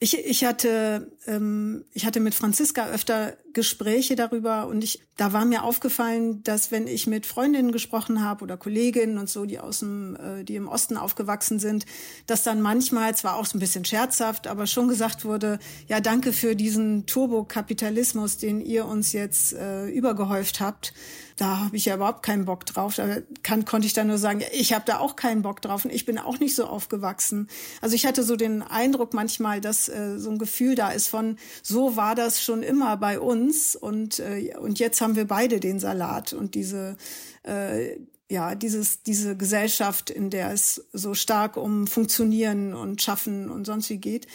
Ich, 0.00 0.16
ich 0.16 0.44
hatte 0.44 1.10
ähm, 1.26 1.84
ich 1.92 2.06
hatte 2.06 2.20
mit 2.20 2.32
Franziska 2.32 2.86
öfter 2.86 3.36
Gespräche 3.52 4.14
darüber 4.14 4.68
und 4.68 4.84
ich 4.84 5.02
da 5.16 5.32
war 5.32 5.44
mir 5.44 5.64
aufgefallen, 5.64 6.44
dass 6.44 6.70
wenn 6.70 6.86
ich 6.86 7.08
mit 7.08 7.26
Freundinnen 7.26 7.72
gesprochen 7.72 8.22
habe 8.22 8.44
oder 8.44 8.56
Kolleginnen 8.56 9.18
und 9.18 9.28
so, 9.28 9.44
die 9.44 9.58
aus 9.58 9.80
dem 9.80 10.14
äh, 10.14 10.44
die 10.44 10.54
im 10.54 10.68
Osten 10.68 10.96
aufgewachsen 10.96 11.58
sind, 11.58 11.84
dass 12.28 12.44
dann 12.44 12.60
manchmal 12.60 13.16
zwar 13.16 13.34
auch 13.34 13.46
so 13.46 13.56
ein 13.56 13.60
bisschen 13.60 13.84
scherzhaft, 13.84 14.46
aber 14.46 14.68
schon 14.68 14.86
gesagt 14.86 15.24
wurde, 15.24 15.58
ja 15.88 15.98
danke 15.98 16.32
für 16.32 16.54
diesen 16.54 17.06
Turbokapitalismus, 17.06 18.36
den 18.36 18.60
ihr 18.60 18.86
uns 18.86 19.12
jetzt 19.12 19.52
äh, 19.52 19.88
übergehäuft 19.88 20.60
habt 20.60 20.92
da 21.38 21.60
habe 21.60 21.76
ich 21.76 21.84
ja 21.84 21.94
überhaupt 21.94 22.24
keinen 22.24 22.44
Bock 22.44 22.66
drauf. 22.66 22.96
Da 22.96 23.18
kann, 23.44 23.64
konnte 23.64 23.86
ich 23.86 23.92
dann 23.92 24.08
nur 24.08 24.18
sagen, 24.18 24.42
ich 24.52 24.72
habe 24.72 24.84
da 24.84 24.98
auch 24.98 25.14
keinen 25.14 25.42
Bock 25.42 25.62
drauf 25.62 25.84
und 25.84 25.92
ich 25.92 26.04
bin 26.04 26.18
auch 26.18 26.40
nicht 26.40 26.54
so 26.54 26.66
aufgewachsen. 26.66 27.48
Also 27.80 27.94
ich 27.94 28.06
hatte 28.06 28.24
so 28.24 28.34
den 28.34 28.62
Eindruck 28.62 29.14
manchmal, 29.14 29.60
dass 29.60 29.87
äh, 29.88 30.18
so 30.18 30.30
ein 30.30 30.38
Gefühl 30.38 30.74
da 30.74 30.90
ist 30.90 31.08
von, 31.08 31.36
so 31.62 31.96
war 31.96 32.14
das 32.14 32.42
schon 32.42 32.62
immer 32.62 32.96
bei 32.96 33.18
uns 33.20 33.76
und, 33.76 34.18
äh, 34.18 34.54
und 34.58 34.78
jetzt 34.78 35.00
haben 35.00 35.16
wir 35.16 35.26
beide 35.26 35.60
den 35.60 35.80
Salat 35.80 36.32
und 36.32 36.54
diese 36.54 36.96
äh, 37.42 37.96
ja, 38.30 38.54
dieses, 38.54 39.02
diese 39.02 39.36
Gesellschaft, 39.36 40.10
in 40.10 40.28
der 40.30 40.52
es 40.52 40.84
so 40.92 41.14
stark 41.14 41.56
um 41.56 41.86
Funktionieren 41.86 42.74
und 42.74 43.00
Schaffen 43.00 43.50
und 43.50 43.64
sonst 43.64 43.88
wie 43.88 43.96
geht. 43.96 44.26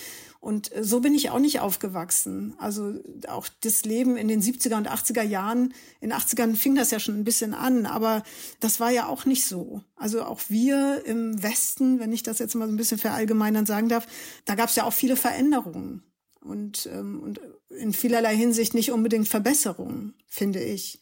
Und 0.44 0.76
äh, 0.76 0.84
so 0.84 1.00
bin 1.00 1.16
ich 1.16 1.30
auch 1.30 1.40
nicht 1.40 1.62
aufgewachsen. 1.62 2.54
Also 2.58 3.00
auch 3.30 3.48
das 3.62 3.86
Leben 3.86 4.18
in 4.18 4.28
den 4.28 4.42
70er 4.42 4.76
und 4.76 4.92
80er 4.92 5.24
Jahren, 5.24 5.74
in 6.02 6.10
den 6.10 6.20
80ern 6.20 6.58
fing 6.58 6.76
das 6.76 6.92
ja 6.92 7.00
schon 7.00 7.16
ein 7.16 7.24
bisschen 7.24 7.54
an, 7.54 7.86
aber 7.86 8.24
das 8.60 8.82
war 8.82 8.92
ja 8.92 9.08
auch 9.08 9.24
nicht 9.24 9.48
so. 9.48 9.82
Also 9.96 10.22
auch 10.26 10.42
wir 10.50 11.06
im 11.06 11.42
Westen, 11.42 12.02
wenn 12.02 12.12
ich 12.12 12.24
das 12.24 12.40
jetzt 12.40 12.56
mal 12.56 12.68
so 12.68 12.74
ein 12.74 12.78
bisschen 12.78 12.98
verallgemeinern 12.98 13.66
sagen 13.66 13.88
darf, 13.88 14.06
da 14.44 14.56
gab 14.56 14.68
es 14.68 14.76
ja 14.76 14.84
auch 14.84 14.92
viele 14.92 15.16
Veränderungen 15.16 16.04
und, 16.42 16.90
ähm, 16.92 17.24
und 17.24 17.40
in 17.70 17.94
vielerlei 17.94 18.36
Hinsicht 18.36 18.74
nicht 18.74 18.92
unbedingt 18.92 19.30
Verbesserungen, 19.30 20.14
finde 20.28 20.62
ich. 20.62 21.00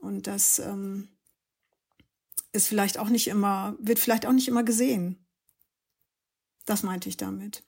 Und 0.00 0.28
das 0.28 0.60
ähm, 0.60 1.08
ist 2.52 2.68
vielleicht 2.68 2.96
auch 2.96 3.08
nicht 3.08 3.26
immer, 3.26 3.74
wird 3.80 3.98
vielleicht 3.98 4.24
auch 4.24 4.32
nicht 4.32 4.46
immer 4.46 4.62
gesehen. 4.62 5.26
Das 6.64 6.84
meinte 6.84 7.08
ich 7.08 7.16
damit. 7.16 7.64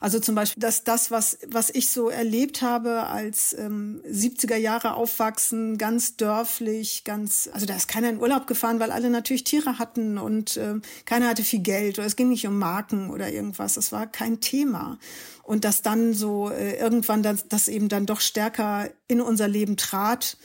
Also 0.00 0.20
zum 0.20 0.34
Beispiel, 0.34 0.60
dass 0.60 0.84
das, 0.84 1.10
was, 1.10 1.38
was 1.48 1.70
ich 1.70 1.88
so 1.90 2.08
erlebt 2.08 2.62
habe 2.62 3.04
als 3.04 3.54
ähm, 3.58 4.00
70er 4.08 4.56
Jahre 4.56 4.94
aufwachsen, 4.94 5.78
ganz 5.78 6.16
dörflich, 6.16 7.04
ganz, 7.04 7.48
also 7.52 7.66
da 7.66 7.76
ist 7.76 7.88
keiner 7.88 8.10
in 8.10 8.20
Urlaub 8.20 8.46
gefahren, 8.46 8.80
weil 8.80 8.90
alle 8.90 9.10
natürlich 9.10 9.44
Tiere 9.44 9.78
hatten 9.78 10.18
und 10.18 10.56
äh, 10.56 10.74
keiner 11.04 11.28
hatte 11.28 11.42
viel 11.42 11.60
Geld 11.60 11.98
oder 11.98 12.06
es 12.06 12.16
ging 12.16 12.28
nicht 12.28 12.46
um 12.46 12.58
Marken 12.58 13.10
oder 13.10 13.32
irgendwas. 13.32 13.74
Das 13.74 13.92
war 13.92 14.06
kein 14.06 14.40
Thema. 14.40 14.98
Und 15.42 15.64
dass 15.64 15.82
dann 15.82 16.14
so 16.14 16.50
äh, 16.50 16.78
irgendwann 16.78 17.22
das, 17.22 17.48
das 17.48 17.68
eben 17.68 17.88
dann 17.88 18.06
doch 18.06 18.20
stärker 18.20 18.90
in 19.08 19.20
unser 19.20 19.48
Leben 19.48 19.76
trat, 19.76 20.38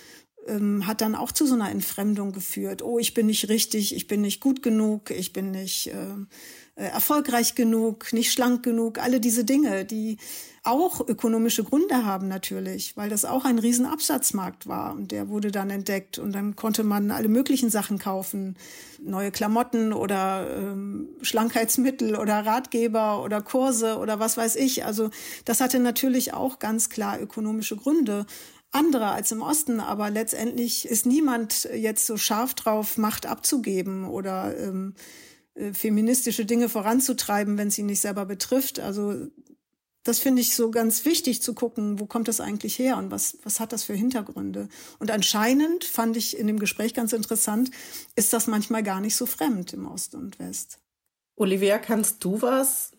ähm, 0.48 0.88
hat 0.88 1.02
dann 1.02 1.16
auch 1.16 1.32
zu 1.32 1.46
so 1.46 1.54
einer 1.54 1.70
Entfremdung 1.70 2.32
geführt. 2.32 2.82
Oh, 2.82 3.00
ich 3.00 3.14
bin 3.14 3.28
nicht 3.28 3.50
richtig, 3.50 3.96
ich 3.96 4.08
bin 4.08 4.22
nicht 4.22 4.42
gut 4.42 4.62
genug, 4.62 5.12
ich 5.12 5.32
bin 5.34 5.52
nicht 5.52 5.88
äh, 5.88 6.16
erfolgreich 6.88 7.56
genug, 7.56 8.14
nicht 8.14 8.32
schlank 8.32 8.64
genug, 8.64 9.00
alle 9.00 9.20
diese 9.20 9.44
Dinge, 9.44 9.86
die 9.86 10.18
auch 10.64 11.08
ökonomische 11.08 11.64
Gründe 11.64 12.06
haben 12.06 12.28
natürlich, 12.28 12.96
weil 12.98 13.10
das 13.10 13.26
auch 13.26 13.46
ein 13.46 13.60
Riesenabsatzmarkt 13.60 14.68
war 14.68 14.94
und 14.94 15.12
der 15.12 15.30
wurde 15.30 15.52
dann 15.52 15.70
entdeckt 15.70 16.20
und 16.20 16.34
dann 16.34 16.56
konnte 16.56 16.84
man 16.84 17.12
alle 17.12 17.30
möglichen 17.30 17.70
Sachen 17.70 17.98
kaufen, 17.98 18.56
neue 19.02 19.32
Klamotten 19.32 19.94
oder 19.94 20.48
ähm, 20.58 21.10
Schlankheitsmittel 21.22 22.16
oder 22.16 22.46
Ratgeber 22.46 23.24
oder 23.24 23.42
Kurse 23.42 23.98
oder 23.98 24.20
was 24.20 24.38
weiß 24.38 24.58
ich. 24.58 24.86
Also 24.86 25.10
das 25.46 25.62
hatte 25.62 25.80
natürlich 25.80 26.34
auch 26.34 26.60
ganz 26.60 26.90
klar 26.90 27.20
ökonomische 27.22 27.78
Gründe 27.78 28.26
andere 28.72 29.08
als 29.08 29.32
im 29.32 29.42
Osten, 29.42 29.80
aber 29.80 30.12
letztendlich 30.12 30.88
ist 30.88 31.06
niemand 31.06 31.68
jetzt 31.74 32.06
so 32.06 32.18
scharf 32.18 32.54
drauf, 32.54 32.98
Macht 32.98 33.26
abzugeben 33.26 34.06
oder 34.06 34.56
ähm, 34.58 34.94
äh, 34.96 35.29
feministische 35.74 36.46
Dinge 36.46 36.70
voranzutreiben, 36.70 37.58
wenn 37.58 37.72
sie 37.72 37.84
nicht 37.84 38.02
selber 38.02 38.26
betrifft. 38.26 38.80
Also 38.80 39.28
das 40.04 40.20
finde 40.20 40.42
ich 40.42 40.56
so 40.56 40.72
ganz 40.72 41.06
wichtig 41.06 41.42
zu 41.42 41.54
gucken, 41.54 42.00
wo 42.00 42.06
kommt 42.06 42.28
das 42.28 42.40
eigentlich 42.40 42.80
her 42.80 42.98
und 42.98 43.12
was, 43.12 43.38
was 43.44 43.60
hat 43.60 43.74
das 43.74 43.84
für 43.84 43.94
Hintergründe. 43.94 44.70
Und 44.98 45.12
anscheinend 45.12 45.84
fand 45.84 46.16
ich 46.16 46.38
in 46.38 46.48
dem 46.48 46.60
Gespräch 46.60 46.94
ganz 46.94 47.14
interessant, 47.14 47.72
ist 48.16 48.34
das 48.34 48.48
manchmal 48.48 48.84
gar 48.84 49.02
nicht 49.02 49.16
so 49.16 49.26
fremd 49.26 49.74
im 49.74 49.86
Ost 49.86 50.16
und 50.16 50.40
West. 50.40 50.80
Olivia, 51.36 51.78
kannst 51.78 52.24
du 52.24 52.42
was 52.42 52.92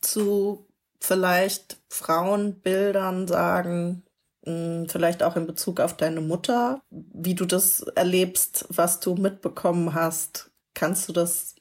zu 0.00 0.66
vielleicht 1.00 1.78
Frauenbildern 1.88 3.28
sagen, 3.28 4.02
hm, 4.44 4.88
vielleicht 4.88 5.22
auch 5.22 5.36
in 5.36 5.46
Bezug 5.46 5.80
auf 5.80 5.96
deine 5.96 6.20
Mutter, 6.20 6.80
wie 6.90 7.34
du 7.34 7.44
das 7.44 7.80
erlebst, 7.80 8.66
was 8.70 9.00
du 9.00 9.14
mitbekommen 9.14 9.94
hast. 9.94 10.50
Kannst 10.74 11.08
du 11.08 11.12
das 11.12 11.55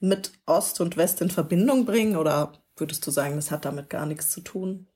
mit 0.00 0.32
Ost 0.46 0.80
und 0.80 0.96
West 0.96 1.20
in 1.20 1.30
Verbindung 1.30 1.84
bringen 1.84 2.16
oder 2.16 2.52
würdest 2.76 3.06
du 3.06 3.10
sagen, 3.10 3.36
das 3.36 3.50
hat 3.50 3.64
damit 3.64 3.90
gar 3.90 4.06
nichts 4.06 4.30
zu 4.30 4.40
tun? 4.40 4.88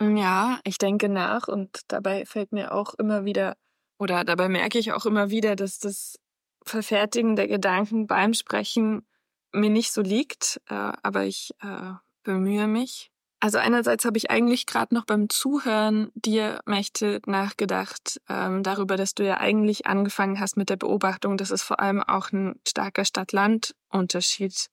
Ja, 0.00 0.60
ich 0.64 0.78
denke 0.78 1.08
nach 1.08 1.48
und 1.48 1.80
dabei 1.88 2.24
fällt 2.24 2.52
mir 2.52 2.72
auch 2.72 2.94
immer 2.94 3.24
wieder 3.24 3.56
oder 3.98 4.24
dabei 4.24 4.48
merke 4.48 4.78
ich 4.78 4.92
auch 4.92 5.06
immer 5.06 5.30
wieder, 5.30 5.56
dass 5.56 5.78
das 5.78 6.18
Verfertigen 6.64 7.34
der 7.34 7.48
Gedanken 7.48 8.06
beim 8.06 8.34
Sprechen 8.34 9.06
mir 9.52 9.70
nicht 9.70 9.92
so 9.92 10.02
liegt, 10.02 10.60
äh, 10.68 10.92
aber 11.02 11.24
ich 11.24 11.52
äh, 11.60 11.92
bemühe 12.22 12.66
mich. 12.66 13.10
Also 13.40 13.58
einerseits 13.58 14.04
habe 14.04 14.18
ich 14.18 14.30
eigentlich 14.30 14.66
gerade 14.66 14.94
noch 14.94 15.04
beim 15.04 15.28
Zuhören 15.28 16.10
dir, 16.14 16.60
Mächte, 16.66 17.20
nachgedacht 17.26 18.20
ähm, 18.28 18.64
darüber, 18.64 18.96
dass 18.96 19.14
du 19.14 19.24
ja 19.24 19.38
eigentlich 19.38 19.86
angefangen 19.86 20.40
hast 20.40 20.56
mit 20.56 20.70
der 20.70 20.76
Beobachtung, 20.76 21.36
dass 21.36 21.52
es 21.52 21.62
vor 21.62 21.78
allem 21.78 22.02
auch 22.02 22.32
ein 22.32 22.58
starker 22.66 23.04
Stadt-Land-Unterschied 23.04 24.70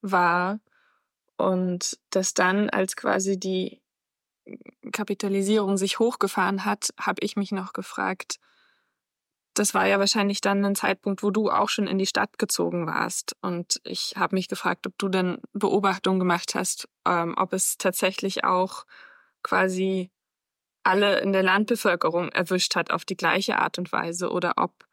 war 0.00 0.60
und 1.36 1.98
dass 2.08 2.32
dann, 2.32 2.70
als 2.70 2.96
quasi 2.96 3.38
die 3.38 3.82
Kapitalisierung 4.92 5.76
sich 5.76 5.98
hochgefahren 5.98 6.64
hat, 6.64 6.90
habe 6.98 7.20
ich 7.22 7.36
mich 7.36 7.52
noch 7.52 7.74
gefragt, 7.74 8.38
das 9.54 9.74
war 9.74 9.86
ja 9.86 9.98
wahrscheinlich 9.98 10.40
dann 10.40 10.64
ein 10.64 10.76
Zeitpunkt, 10.76 11.22
wo 11.22 11.30
du 11.30 11.50
auch 11.50 11.68
schon 11.68 11.86
in 11.86 11.98
die 11.98 12.06
Stadt 12.06 12.38
gezogen 12.38 12.86
warst. 12.86 13.36
Und 13.42 13.80
ich 13.84 14.14
habe 14.16 14.36
mich 14.36 14.48
gefragt, 14.48 14.86
ob 14.86 14.96
du 14.98 15.08
dann 15.08 15.38
Beobachtungen 15.52 16.18
gemacht 16.18 16.54
hast, 16.54 16.88
ähm, 17.06 17.34
ob 17.36 17.52
es 17.52 17.76
tatsächlich 17.76 18.44
auch 18.44 18.84
quasi 19.42 20.10
alle 20.82 21.20
in 21.20 21.32
der 21.32 21.42
Landbevölkerung 21.42 22.30
erwischt 22.30 22.76
hat 22.76 22.90
auf 22.90 23.04
die 23.04 23.16
gleiche 23.16 23.58
Art 23.58 23.78
und 23.78 23.92
Weise 23.92 24.30
oder 24.30 24.54
ob 24.56 24.86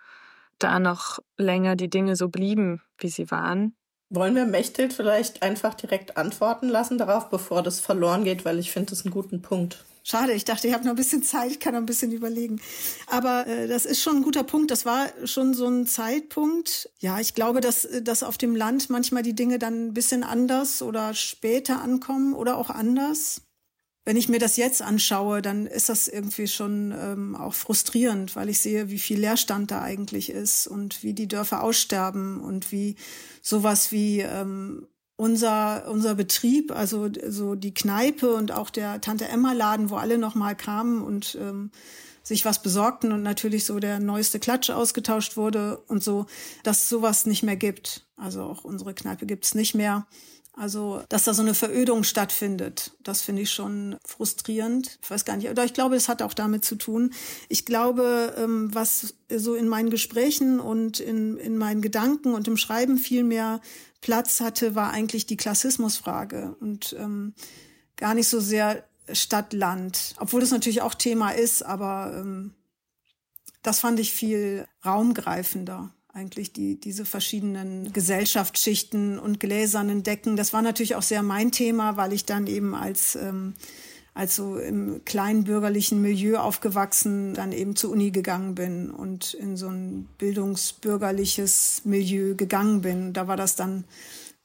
da 0.60 0.80
noch 0.80 1.20
länger 1.38 1.76
die 1.76 1.89
Dinge 1.89 2.15
so 2.15 2.30
blieben, 2.30 2.82
wie 2.98 3.10
sie 3.10 3.30
waren. 3.32 3.76
Wollen 4.10 4.36
wir 4.36 4.46
Mechthild 4.46 4.93
vielleicht 4.93 5.43
einfach 5.43 5.74
direkt 5.74 6.17
antworten 6.17 6.70
lassen 6.70 6.98
darauf, 6.98 7.30
bevor 7.30 7.62
das 7.62 7.80
verloren 7.80 8.24
geht, 8.24 8.46
weil 8.46 8.58
ich 8.58 8.72
finde 8.72 8.91
das 8.91 9.06
einen 9.06 9.13
guten 9.13 9.41
Punkt. 9.41 9.84
Schade, 10.10 10.32
ich 10.32 10.46
dachte, 10.46 10.70
ich 10.70 10.74
habe 10.74 10.86
noch 10.86 10.91
ein 10.91 10.96
bisschen 10.96 11.22
Zeit, 11.22 11.52
ich 11.52 11.60
kann 11.60 11.74
noch 11.74 11.82
ein 11.82 11.86
bisschen 11.86 12.13
überlegen. 12.13 12.62
Aber 13.08 13.46
äh, 13.46 13.67
das 13.67 13.86
ist 13.86 14.02
schon 14.02 14.15
ein 14.15 14.24
guter 14.24 14.46
Punkt. 14.46 14.72
Das 14.72 14.86
war 14.86 15.10
schon 15.26 15.54
so 15.54 15.67
ein 15.67 15.86
Zeitpunkt. 15.86 16.89
Ja, 17.00 17.20
ich 17.20 17.34
glaube, 17.34 17.60
dass, 17.60 17.86
dass 18.04 18.24
auf 18.24 18.38
dem 18.38 18.56
Land 18.56 18.89
manchmal 18.89 19.22
die 19.22 19.36
Dinge 19.36 19.60
dann 19.60 19.88
ein 19.88 19.93
bisschen 19.93 20.24
anders 20.24 20.82
oder 20.82 21.13
später 21.13 21.82
ankommen 21.82 22.34
oder 22.34 22.56
auch 22.56 22.70
anders. 22.70 23.41
Wenn 24.06 24.15
ich 24.15 24.30
mir 24.30 24.39
das 24.39 24.56
jetzt 24.56 24.82
anschaue, 24.82 25.41
dann 25.41 25.67
ist 25.67 25.89
das 25.89 26.08
irgendwie 26.08 26.48
schon 26.48 26.96
ähm, 26.98 27.36
auch 27.36 27.54
frustrierend, 27.54 28.34
weil 28.38 28.48
ich 28.48 28.60
sehe, 28.62 28.89
wie 28.89 29.00
viel 29.00 29.20
Leerstand 29.20 29.72
da 29.72 29.82
eigentlich 29.82 30.30
ist 30.30 30.67
und 30.67 31.04
wie 31.04 31.12
die 31.12 31.28
Dörfer 31.28 31.62
aussterben 31.62 32.39
und 32.39 32.72
wie 32.72 32.96
sowas 33.41 33.91
wie 33.91 34.22
ähm, 34.22 34.88
unser, 35.17 35.89
unser 35.89 36.15
Betrieb, 36.15 36.71
also 36.71 37.10
so 37.27 37.56
die 37.56 37.73
Kneipe 37.73 38.34
und 38.34 38.51
auch 38.51 38.69
der 38.69 39.01
Tante 39.01 39.27
Emma 39.27 39.51
Laden, 39.51 39.89
wo 39.89 39.95
alle 39.95 40.17
nochmal 40.17 40.56
kamen 40.56 41.01
und 41.01 41.38
ähm, 41.41 41.71
sich 42.23 42.45
was 42.45 42.62
besorgten 42.62 43.12
und 43.12 43.23
natürlich 43.23 43.65
so 43.65 43.80
der 43.80 43.99
neueste 43.99 44.39
Klatsch 44.39 44.69
ausgetauscht 44.69 45.36
wurde 45.36 45.77
und 45.88 46.03
so, 46.03 46.27
dass 46.63 46.88
sowas 46.88 47.25
nicht 47.25 47.41
mehr 47.41 47.56
gibt. 47.56 48.06
Also 48.15 48.43
auch 48.43 48.63
unsere 48.63 48.93
Kneipe 48.93 49.25
gibt's 49.25 49.56
nicht 49.56 49.73
mehr. 49.73 50.06
Also, 50.53 51.03
dass 51.10 51.25
da 51.25 51.36
so 51.36 51.43
eine 51.43 51.53
Verödung 51.53 52.03
stattfindet, 52.03 52.91
das 53.03 53.21
finde 53.21 53.43
ich 53.43 53.51
schon 53.51 53.95
frustrierend. 54.03 54.97
Ich 55.03 55.12
weiß 55.12 55.23
gar 55.23 55.38
nicht, 55.38 55.51
oder 55.51 55.63
ich 55.65 55.75
glaube, 55.75 55.95
es 55.95 56.10
hat 56.10 56.23
auch 56.23 56.34
damit 56.34 56.65
zu 56.65 56.75
tun. 56.75 57.13
Ich 57.47 57.63
glaube, 57.63 58.34
ähm, 58.38 58.73
was 58.73 59.13
so 59.30 59.53
in 59.53 59.67
meinen 59.67 59.91
Gesprächen 59.91 60.60
und 60.60 60.99
in, 60.99 61.38
in 61.38 61.58
meinen 61.58 61.84
Gedanken 61.84 62.34
und 62.34 62.47
im 62.47 62.58
Schreiben 62.58 62.97
viel 62.97 63.23
mehr 63.23 63.62
Platz 64.02 64.40
hatte, 64.40 64.76
war 64.76 64.92
eigentlich 64.92 65.26
die 65.26 65.38
Klassismusfrage 65.38 66.56
und 66.60 66.96
ähm, 67.00 67.34
gar 67.96 68.14
nicht 68.14 68.28
so 68.28 68.40
sehr 68.40 68.84
Stadt-Land, 69.12 70.16
obwohl 70.20 70.42
das 70.42 70.52
natürlich 70.52 70.82
auch 70.82 70.94
Thema 70.94 71.32
ist, 71.32 71.64
aber 71.64 72.14
ähm, 72.18 72.54
das 73.64 73.80
fand 73.80 74.00
ich 74.00 74.14
viel 74.14 74.68
raumgreifender 74.86 75.94
eigentlich 76.18 76.52
die, 76.52 76.80
diese 76.80 77.06
verschiedenen 77.06 77.94
Gesellschaftsschichten 77.94 79.20
und 79.20 79.40
gläsernen 79.40 80.02
Decken. 80.02 80.36
Das 80.36 80.52
war 80.52 80.64
natürlich 80.64 80.96
auch 80.96 81.04
sehr 81.04 81.22
mein 81.22 81.52
Thema, 81.52 81.96
weil 81.96 82.12
ich 82.12 82.26
dann 82.26 82.48
eben 82.48 82.74
als, 82.74 83.16
ähm, 83.16 83.54
als 84.17 84.36
so 84.36 84.58
im 84.58 85.06
kleinen 85.06 85.43
bürgerlichen 85.43 86.01
Milieu 86.01 86.39
aufgewachsen, 86.39 87.36
dann 87.36 87.51
eben 87.51 87.75
zur 87.75 87.91
Uni 87.91 88.10
gegangen 88.10 88.56
bin 88.56 88.89
und 88.89 89.36
in 89.36 89.56
so 89.58 89.67
ein 89.67 90.10
bildungsbürgerliches 90.17 91.84
Milieu 91.86 92.34
gegangen 92.34 92.82
bin. 92.82 93.13
Da 93.13 93.27
war 93.27 93.38
das 93.38 93.56
dann 93.56 93.84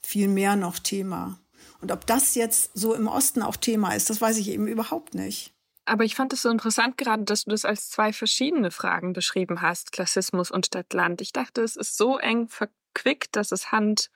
viel 0.02 0.28
mehr 0.28 0.56
noch 0.56 0.78
Thema. 0.78 1.38
Und 1.80 1.90
ob 1.90 2.06
das 2.06 2.34
jetzt 2.34 2.72
so 2.74 2.94
im 2.94 3.08
Osten 3.08 3.40
auch 3.40 3.56
Thema 3.56 3.94
ist, 3.94 4.10
das 4.10 4.20
weiß 4.20 4.36
ich 4.36 4.50
eben 4.50 4.66
überhaupt 4.66 5.14
nicht. 5.14 5.54
Aber 5.86 6.04
ich 6.04 6.16
fand 6.16 6.34
es 6.34 6.42
so 6.42 6.50
interessant 6.50 6.98
gerade, 6.98 7.24
dass 7.24 7.44
du 7.44 7.50
das 7.50 7.64
als 7.64 7.88
zwei 7.88 8.12
verschiedene 8.12 8.70
Fragen 8.70 9.14
beschrieben 9.14 9.62
hast, 9.62 9.90
Klassismus 9.90 10.50
und 10.50 10.66
Stadt-Land. 10.66 11.22
Ich 11.22 11.32
dachte, 11.32 11.62
es 11.62 11.76
ist 11.76 11.96
so 11.96 12.18
eng 12.18 12.46
verquickt, 12.48 13.34
dass 13.36 13.52
es 13.52 13.72
Hand 13.72 14.10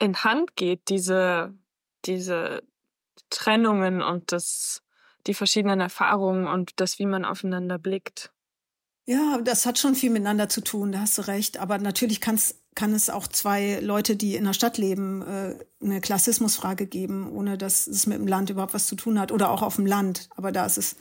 in 0.00 0.24
Hand 0.24 0.56
geht, 0.56 0.88
diese, 0.88 1.54
diese 2.04 2.64
Trennungen 3.32 4.02
und 4.02 4.30
das, 4.30 4.82
die 5.26 5.34
verschiedenen 5.34 5.80
Erfahrungen 5.80 6.46
und 6.46 6.72
das, 6.76 6.98
wie 6.98 7.06
man 7.06 7.24
aufeinander 7.24 7.78
blickt. 7.78 8.32
Ja, 9.04 9.40
das 9.42 9.66
hat 9.66 9.78
schon 9.78 9.96
viel 9.96 10.10
miteinander 10.10 10.48
zu 10.48 10.60
tun, 10.60 10.92
da 10.92 11.00
hast 11.00 11.18
du 11.18 11.22
recht. 11.22 11.58
Aber 11.58 11.78
natürlich 11.78 12.20
kann's, 12.20 12.60
kann 12.76 12.94
es 12.94 13.10
auch 13.10 13.26
zwei 13.26 13.80
Leute, 13.80 14.14
die 14.14 14.36
in 14.36 14.44
der 14.44 14.52
Stadt 14.52 14.78
leben, 14.78 15.22
äh, 15.22 15.58
eine 15.82 16.00
Klassismusfrage 16.00 16.86
geben, 16.86 17.32
ohne 17.32 17.58
dass 17.58 17.88
es 17.88 18.06
mit 18.06 18.18
dem 18.18 18.28
Land 18.28 18.50
überhaupt 18.50 18.74
was 18.74 18.86
zu 18.86 18.94
tun 18.94 19.18
hat. 19.18 19.32
Oder 19.32 19.50
auch 19.50 19.62
auf 19.62 19.76
dem 19.76 19.86
Land. 19.86 20.28
Aber 20.36 20.52
da 20.52 20.64
ist 20.64 20.78
es 20.78 20.96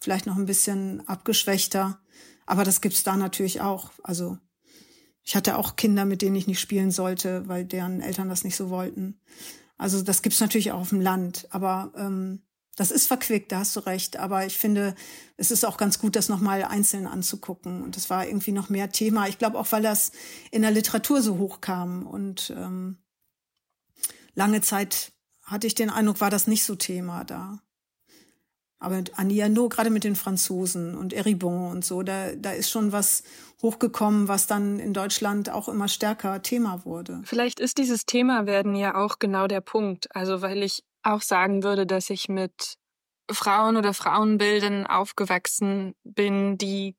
vielleicht 0.00 0.26
noch 0.26 0.36
ein 0.36 0.46
bisschen 0.46 1.06
abgeschwächter. 1.06 2.00
Aber 2.46 2.64
das 2.64 2.80
gibt's 2.80 3.04
da 3.04 3.16
natürlich 3.16 3.60
auch. 3.60 3.90
Also 4.02 4.38
ich 5.22 5.36
hatte 5.36 5.58
auch 5.58 5.76
Kinder, 5.76 6.04
mit 6.04 6.22
denen 6.22 6.36
ich 6.36 6.46
nicht 6.46 6.60
spielen 6.60 6.90
sollte, 6.90 7.46
weil 7.48 7.64
deren 7.64 8.00
Eltern 8.00 8.28
das 8.28 8.44
nicht 8.44 8.56
so 8.56 8.70
wollten. 8.70 9.20
Also 9.78 10.02
das 10.02 10.22
gibt's 10.22 10.40
natürlich 10.40 10.72
auch 10.72 10.80
auf 10.80 10.90
dem 10.90 11.00
Land. 11.00 11.48
Aber 11.50 11.92
ähm, 11.96 12.42
das 12.76 12.90
ist 12.90 13.06
verquickt, 13.06 13.52
da 13.52 13.60
hast 13.60 13.76
du 13.76 13.80
recht. 13.80 14.16
Aber 14.16 14.46
ich 14.46 14.56
finde, 14.56 14.94
es 15.36 15.50
ist 15.50 15.64
auch 15.64 15.76
ganz 15.76 15.98
gut, 15.98 16.16
das 16.16 16.28
nochmal 16.28 16.64
einzeln 16.64 17.06
anzugucken. 17.06 17.82
Und 17.82 17.96
das 17.96 18.10
war 18.10 18.26
irgendwie 18.26 18.52
noch 18.52 18.70
mehr 18.70 18.90
Thema. 18.90 19.28
Ich 19.28 19.38
glaube 19.38 19.58
auch, 19.58 19.70
weil 19.70 19.82
das 19.82 20.12
in 20.50 20.62
der 20.62 20.70
Literatur 20.70 21.22
so 21.22 21.38
hoch 21.38 21.60
kam. 21.60 22.06
Und 22.06 22.52
ähm, 22.56 22.98
lange 24.34 24.60
Zeit 24.60 25.12
hatte 25.42 25.66
ich 25.66 25.74
den 25.74 25.90
Eindruck, 25.90 26.20
war 26.20 26.30
das 26.30 26.46
nicht 26.46 26.64
so 26.64 26.74
Thema 26.74 27.24
da. 27.24 27.60
Aber 28.82 29.00
Annie 29.14 29.44
Arnaud, 29.44 29.70
gerade 29.70 29.90
mit 29.90 30.02
den 30.02 30.16
Franzosen 30.16 30.96
und 30.96 31.12
Eribon 31.12 31.70
und 31.70 31.84
so, 31.84 32.02
da, 32.02 32.34
da 32.34 32.50
ist 32.50 32.68
schon 32.68 32.90
was 32.90 33.22
hochgekommen, 33.62 34.26
was 34.26 34.48
dann 34.48 34.80
in 34.80 34.92
Deutschland 34.92 35.50
auch 35.50 35.68
immer 35.68 35.86
stärker 35.86 36.42
Thema 36.42 36.84
wurde. 36.84 37.22
Vielleicht 37.24 37.60
ist 37.60 37.78
dieses 37.78 38.06
Thema 38.06 38.46
werden 38.46 38.74
ja 38.74 38.96
auch 38.96 39.20
genau 39.20 39.46
der 39.46 39.60
Punkt. 39.60 40.14
Also 40.16 40.42
weil 40.42 40.64
ich 40.64 40.82
auch 41.04 41.22
sagen 41.22 41.62
würde, 41.62 41.86
dass 41.86 42.10
ich 42.10 42.28
mit 42.28 42.74
Frauen 43.30 43.76
oder 43.76 43.94
Frauenbildern 43.94 44.88
aufgewachsen 44.88 45.94
bin, 46.02 46.58
die 46.58 46.96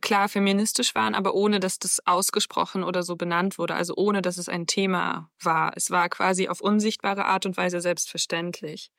klar 0.00 0.30
feministisch 0.30 0.94
waren, 0.94 1.14
aber 1.14 1.34
ohne 1.34 1.60
dass 1.60 1.78
das 1.78 2.00
ausgesprochen 2.06 2.82
oder 2.82 3.02
so 3.02 3.16
benannt 3.16 3.58
wurde, 3.58 3.74
also 3.74 3.94
ohne 3.96 4.22
dass 4.22 4.38
es 4.38 4.48
ein 4.48 4.66
Thema 4.66 5.30
war. 5.40 5.72
Es 5.76 5.90
war 5.90 6.08
quasi 6.08 6.48
auf 6.48 6.62
unsichtbare 6.62 7.26
Art 7.26 7.44
und 7.44 7.58
Weise 7.58 7.82
selbstverständlich. 7.82 8.90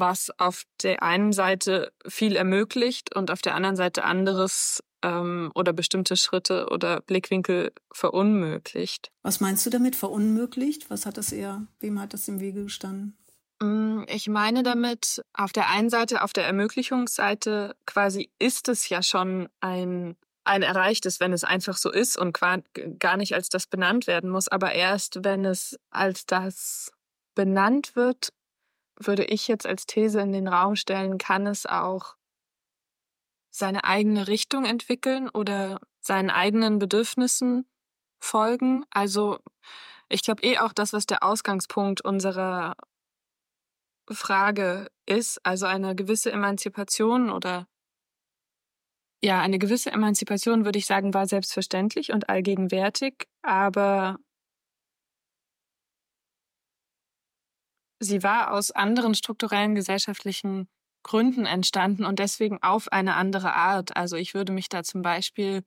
Was 0.00 0.30
auf 0.38 0.64
der 0.82 1.02
einen 1.02 1.32
Seite 1.32 1.92
viel 2.06 2.36
ermöglicht 2.36 3.14
und 3.14 3.30
auf 3.30 3.42
der 3.42 3.54
anderen 3.54 3.76
Seite 3.76 4.04
anderes 4.04 4.82
ähm, 5.02 5.50
oder 5.54 5.72
bestimmte 5.72 6.16
Schritte 6.16 6.68
oder 6.70 7.00
Blickwinkel 7.00 7.72
verunmöglicht. 7.92 9.10
Was 9.22 9.40
meinst 9.40 9.64
du 9.66 9.70
damit 9.70 9.96
verunmöglicht? 9.96 10.90
Was 10.90 11.06
hat 11.06 11.16
das 11.16 11.32
eher, 11.32 11.66
wem 11.80 12.00
hat 12.00 12.14
das 12.14 12.28
im 12.28 12.40
Wege 12.40 12.64
gestanden? 12.64 13.16
Mm, 13.60 14.02
ich 14.08 14.28
meine 14.28 14.62
damit, 14.62 15.22
auf 15.32 15.52
der 15.52 15.68
einen 15.68 15.90
Seite, 15.90 16.22
auf 16.22 16.32
der 16.32 16.46
Ermöglichungsseite 16.46 17.76
quasi 17.86 18.30
ist 18.38 18.68
es 18.68 18.88
ja 18.88 19.02
schon 19.02 19.48
ein, 19.60 20.16
ein 20.44 20.62
erreichtes, 20.62 21.20
wenn 21.20 21.32
es 21.32 21.44
einfach 21.44 21.76
so 21.76 21.90
ist 21.90 22.16
und 22.16 22.32
gar 22.32 23.16
nicht 23.16 23.34
als 23.34 23.48
das 23.48 23.66
benannt 23.66 24.06
werden 24.06 24.30
muss, 24.30 24.48
aber 24.48 24.72
erst 24.72 25.24
wenn 25.24 25.44
es 25.44 25.78
als 25.90 26.26
das 26.26 26.92
benannt 27.34 27.96
wird, 27.96 28.32
würde 29.00 29.24
ich 29.24 29.48
jetzt 29.48 29.66
als 29.66 29.86
These 29.86 30.20
in 30.20 30.32
den 30.32 30.48
Raum 30.48 30.76
stellen, 30.76 31.18
kann 31.18 31.46
es 31.46 31.66
auch 31.66 32.16
seine 33.50 33.84
eigene 33.84 34.28
Richtung 34.28 34.64
entwickeln 34.64 35.28
oder 35.28 35.80
seinen 36.00 36.30
eigenen 36.30 36.78
Bedürfnissen 36.78 37.68
folgen. 38.20 38.84
Also 38.90 39.38
ich 40.08 40.22
glaube 40.22 40.42
eh 40.42 40.58
auch 40.58 40.72
das, 40.72 40.92
was 40.92 41.06
der 41.06 41.22
Ausgangspunkt 41.22 42.02
unserer 42.02 42.74
Frage 44.10 44.88
ist, 45.06 45.44
also 45.44 45.66
eine 45.66 45.94
gewisse 45.94 46.32
Emanzipation 46.32 47.30
oder 47.30 47.66
ja, 49.22 49.40
eine 49.40 49.58
gewisse 49.58 49.90
Emanzipation, 49.92 50.64
würde 50.64 50.78
ich 50.78 50.86
sagen, 50.86 51.12
war 51.12 51.26
selbstverständlich 51.26 52.10
und 52.10 52.30
allgegenwärtig, 52.30 53.28
aber 53.42 54.16
sie 58.00 58.22
war 58.22 58.52
aus 58.52 58.70
anderen 58.70 59.14
strukturellen 59.14 59.74
gesellschaftlichen 59.74 60.68
Gründen 61.02 61.46
entstanden 61.46 62.04
und 62.04 62.18
deswegen 62.18 62.62
auf 62.62 62.90
eine 62.92 63.14
andere 63.14 63.54
Art. 63.54 63.96
Also 63.96 64.16
ich 64.16 64.34
würde 64.34 64.52
mich 64.52 64.68
da 64.68 64.82
zum 64.82 65.02
Beispiel 65.02 65.62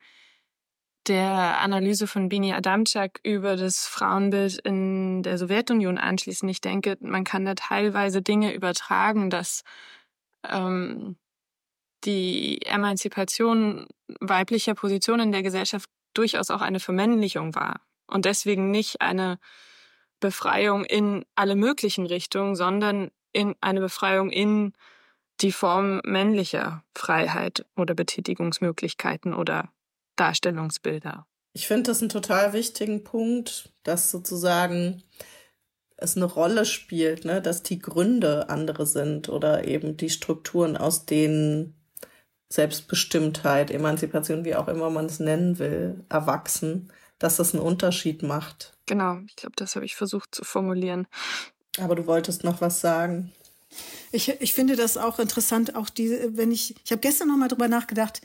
der 1.07 1.59
Analyse 1.59 2.07
von 2.07 2.29
Bini 2.29 2.53
Adamczak 2.53 3.19
über 3.23 3.55
das 3.57 3.85
Frauenbild 3.87 4.59
in 4.59 5.21
der 5.23 5.37
Sowjetunion 5.37 5.97
anschließen. 5.97 6.47
Ich 6.49 6.61
denke, 6.61 6.97
man 7.01 7.23
kann 7.23 7.45
da 7.45 7.55
teilweise 7.55 8.21
Dinge 8.21 8.53
übertragen, 8.53 9.29
dass 9.29 9.63
ähm, 10.49 11.17
die 12.05 12.61
Emanzipation 12.65 13.87
weiblicher 14.19 14.75
Positionen 14.75 15.27
in 15.27 15.31
der 15.31 15.43
Gesellschaft 15.43 15.89
durchaus 16.13 16.51
auch 16.51 16.61
eine 16.61 16.79
Vermännlichung 16.79 17.55
war 17.55 17.81
und 18.07 18.25
deswegen 18.25 18.71
nicht 18.71 19.01
eine 19.01 19.39
Befreiung 20.23 20.85
in 20.85 21.25
alle 21.35 21.55
möglichen 21.55 22.05
Richtungen, 22.05 22.55
sondern 22.55 23.11
in 23.33 23.55
eine 23.59 23.81
Befreiung 23.81 24.29
in 24.29 24.71
die 25.41 25.51
Form 25.51 25.99
männlicher 26.05 26.83
Freiheit 26.95 27.65
oder 27.75 27.93
Betätigungsmöglichkeiten 27.93 29.33
oder 29.33 29.69
Darstellungsbilder. 30.15 31.27
Ich 31.51 31.67
finde 31.67 31.91
das 31.91 31.99
einen 31.99 32.09
total 32.09 32.53
wichtigen 32.53 33.03
Punkt, 33.03 33.73
dass 33.83 34.11
sozusagen 34.11 35.03
es 35.97 36.15
eine 36.15 36.25
Rolle 36.25 36.65
spielt, 36.65 37.25
ne, 37.25 37.41
dass 37.41 37.63
die 37.63 37.79
Gründe 37.79 38.49
andere 38.49 38.85
sind 38.85 39.27
oder 39.27 39.67
eben 39.67 39.97
die 39.97 40.09
Strukturen, 40.09 40.77
aus 40.77 41.05
denen 41.05 41.75
Selbstbestimmtheit, 42.49 43.71
Emanzipation, 43.71 44.45
wie 44.45 44.55
auch 44.55 44.69
immer 44.69 44.89
man 44.89 45.07
es 45.07 45.19
nennen 45.19 45.59
will, 45.59 46.05
erwachsen, 46.07 46.93
dass 47.19 47.35
das 47.35 47.53
einen 47.53 47.63
Unterschied 47.63 48.23
macht. 48.23 48.72
Genau, 48.85 49.19
ich 49.27 49.35
glaube, 49.35 49.55
das 49.55 49.75
habe 49.75 49.85
ich 49.85 49.95
versucht 49.95 50.35
zu 50.35 50.43
formulieren. 50.43 51.07
Aber 51.79 51.95
du 51.95 52.05
wolltest 52.05 52.43
noch 52.43 52.61
was 52.61 52.81
sagen. 52.81 53.31
Ich, 54.11 54.29
ich 54.29 54.53
finde 54.53 54.75
das 54.75 54.97
auch 54.97 55.17
interessant, 55.19 55.75
auch 55.75 55.89
diese, 55.89 56.37
wenn 56.37 56.51
ich, 56.51 56.75
ich 56.85 56.91
habe 56.91 57.01
gestern 57.01 57.29
noch 57.29 57.37
mal 57.37 57.47
drüber 57.47 57.67
nachgedacht, 57.67 58.21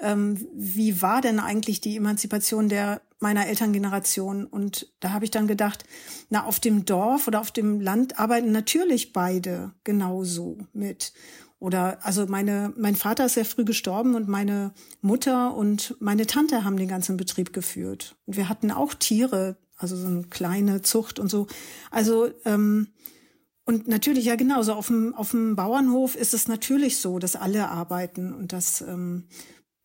ähm, 0.00 0.46
wie 0.54 1.02
war 1.02 1.20
denn 1.20 1.40
eigentlich 1.40 1.80
die 1.80 1.96
Emanzipation 1.96 2.68
der 2.68 3.02
meiner 3.18 3.46
Elterngeneration? 3.46 4.46
Und 4.46 4.92
da 5.00 5.12
habe 5.12 5.24
ich 5.24 5.30
dann 5.30 5.48
gedacht, 5.48 5.84
na, 6.30 6.44
auf 6.44 6.60
dem 6.60 6.84
Dorf 6.84 7.26
oder 7.26 7.40
auf 7.40 7.50
dem 7.50 7.80
Land 7.80 8.18
arbeiten 8.20 8.52
natürlich 8.52 9.12
beide 9.12 9.72
genauso 9.82 10.58
mit. 10.72 11.12
Oder 11.58 12.04
also 12.04 12.26
meine, 12.26 12.72
mein 12.76 12.96
Vater 12.96 13.26
ist 13.26 13.34
sehr 13.34 13.44
früh 13.44 13.64
gestorben 13.64 14.16
und 14.16 14.28
meine 14.28 14.72
Mutter 15.00 15.54
und 15.54 15.94
meine 16.00 16.26
Tante 16.26 16.64
haben 16.64 16.76
den 16.76 16.88
ganzen 16.88 17.16
Betrieb 17.16 17.52
geführt. 17.52 18.16
Und 18.26 18.36
wir 18.36 18.48
hatten 18.48 18.72
auch 18.72 18.94
Tiere, 18.94 19.56
also 19.82 19.96
so 19.96 20.06
eine 20.06 20.24
kleine 20.24 20.82
Zucht 20.82 21.18
und 21.18 21.30
so. 21.30 21.46
Also 21.90 22.30
ähm, 22.44 22.88
und 23.64 23.86
natürlich 23.86 24.24
ja 24.24 24.36
genauso 24.36 24.72
auf 24.74 24.88
dem 24.88 25.14
auf 25.14 25.30
dem 25.30 25.56
Bauernhof 25.56 26.16
ist 26.16 26.34
es 26.34 26.48
natürlich 26.48 26.98
so, 26.98 27.18
dass 27.18 27.36
alle 27.36 27.68
arbeiten 27.68 28.32
und 28.32 28.52
dass 28.52 28.80
ähm, 28.80 29.28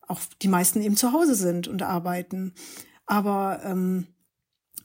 auch 0.06 0.20
die 0.42 0.48
meisten 0.48 0.82
eben 0.82 0.96
zu 0.96 1.12
Hause 1.12 1.34
sind 1.34 1.68
und 1.68 1.82
arbeiten. 1.82 2.54
Aber 3.06 3.60
ähm, 3.64 4.06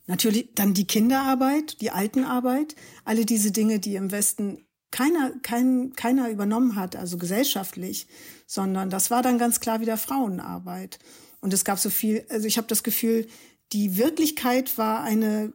natürlich 0.05 0.53
dann 0.55 0.73
die 0.73 0.87
Kinderarbeit, 0.87 1.81
die 1.81 1.91
Altenarbeit, 1.91 2.75
alle 3.05 3.25
diese 3.25 3.51
Dinge, 3.51 3.79
die 3.79 3.95
im 3.95 4.11
Westen 4.11 4.65
keiner, 4.91 5.31
kein, 5.41 5.93
keiner 5.95 6.29
übernommen 6.29 6.75
hat, 6.75 6.95
also 6.95 7.17
gesellschaftlich, 7.17 8.07
sondern 8.45 8.89
das 8.89 9.09
war 9.09 9.23
dann 9.23 9.39
ganz 9.39 9.59
klar 9.59 9.81
wieder 9.81 9.97
Frauenarbeit. 9.97 10.99
Und 11.41 11.53
es 11.53 11.65
gab 11.65 11.79
so 11.79 11.89
viel, 11.89 12.25
also 12.29 12.47
ich 12.47 12.57
habe 12.57 12.67
das 12.67 12.83
Gefühl, 12.83 13.27
die 13.73 13.97
Wirklichkeit 13.97 14.77
war 14.77 15.03
eine 15.03 15.53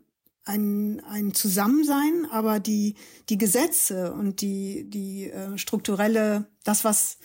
ein, 0.48 1.02
ein 1.04 1.34
Zusammensein, 1.34 2.26
aber 2.30 2.58
die, 2.58 2.94
die 3.28 3.36
Gesetze 3.36 4.14
und 4.14 4.40
die, 4.40 4.88
die 4.88 5.30
äh, 5.30 5.58
strukturelle, 5.58 6.46
das, 6.64 6.84
was 6.84 7.18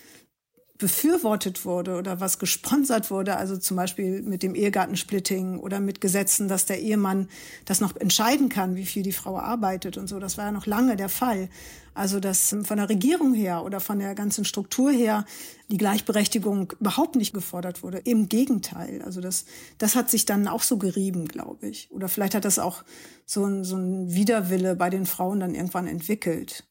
befürwortet 0.79 1.65
wurde 1.65 1.97
oder 1.97 2.19
was 2.19 2.39
gesponsert 2.39 3.11
wurde, 3.11 3.37
also 3.37 3.57
zum 3.57 3.77
Beispiel 3.77 4.23
mit 4.23 4.41
dem 4.41 4.55
Ehegattensplitting 4.55 5.59
oder 5.59 5.79
mit 5.79 6.01
Gesetzen, 6.01 6.47
dass 6.47 6.65
der 6.65 6.81
Ehemann 6.81 7.29
das 7.65 7.79
noch 7.79 7.95
entscheiden 7.95 8.49
kann, 8.49 8.75
wie 8.75 8.85
viel 8.85 9.03
die 9.03 9.11
Frau 9.11 9.37
arbeitet 9.37 9.97
und 9.97 10.07
so. 10.07 10.19
Das 10.19 10.37
war 10.37 10.45
ja 10.45 10.51
noch 10.51 10.65
lange 10.65 10.95
der 10.95 11.09
Fall. 11.09 11.49
Also 11.93 12.19
dass 12.19 12.55
von 12.63 12.77
der 12.77 12.89
Regierung 12.89 13.35
her 13.35 13.63
oder 13.63 13.79
von 13.79 13.99
der 13.99 14.15
ganzen 14.15 14.45
Struktur 14.45 14.91
her 14.91 15.25
die 15.69 15.77
Gleichberechtigung 15.77 16.73
überhaupt 16.79 17.15
nicht 17.15 17.33
gefordert 17.33 17.83
wurde. 17.83 17.99
Im 17.99 18.27
Gegenteil. 18.27 19.03
Also 19.03 19.21
das, 19.21 19.45
das 19.77 19.95
hat 19.95 20.09
sich 20.09 20.25
dann 20.25 20.47
auch 20.47 20.63
so 20.63 20.77
gerieben, 20.77 21.27
glaube 21.27 21.67
ich. 21.67 21.91
Oder 21.91 22.09
vielleicht 22.09 22.33
hat 22.33 22.45
das 22.45 22.57
auch 22.57 22.83
so 23.27 23.45
ein, 23.45 23.63
so 23.63 23.75
ein 23.75 24.11
Widerwille 24.11 24.75
bei 24.75 24.89
den 24.89 25.05
Frauen 25.05 25.39
dann 25.39 25.53
irgendwann 25.53 25.85
entwickelt. 25.85 26.65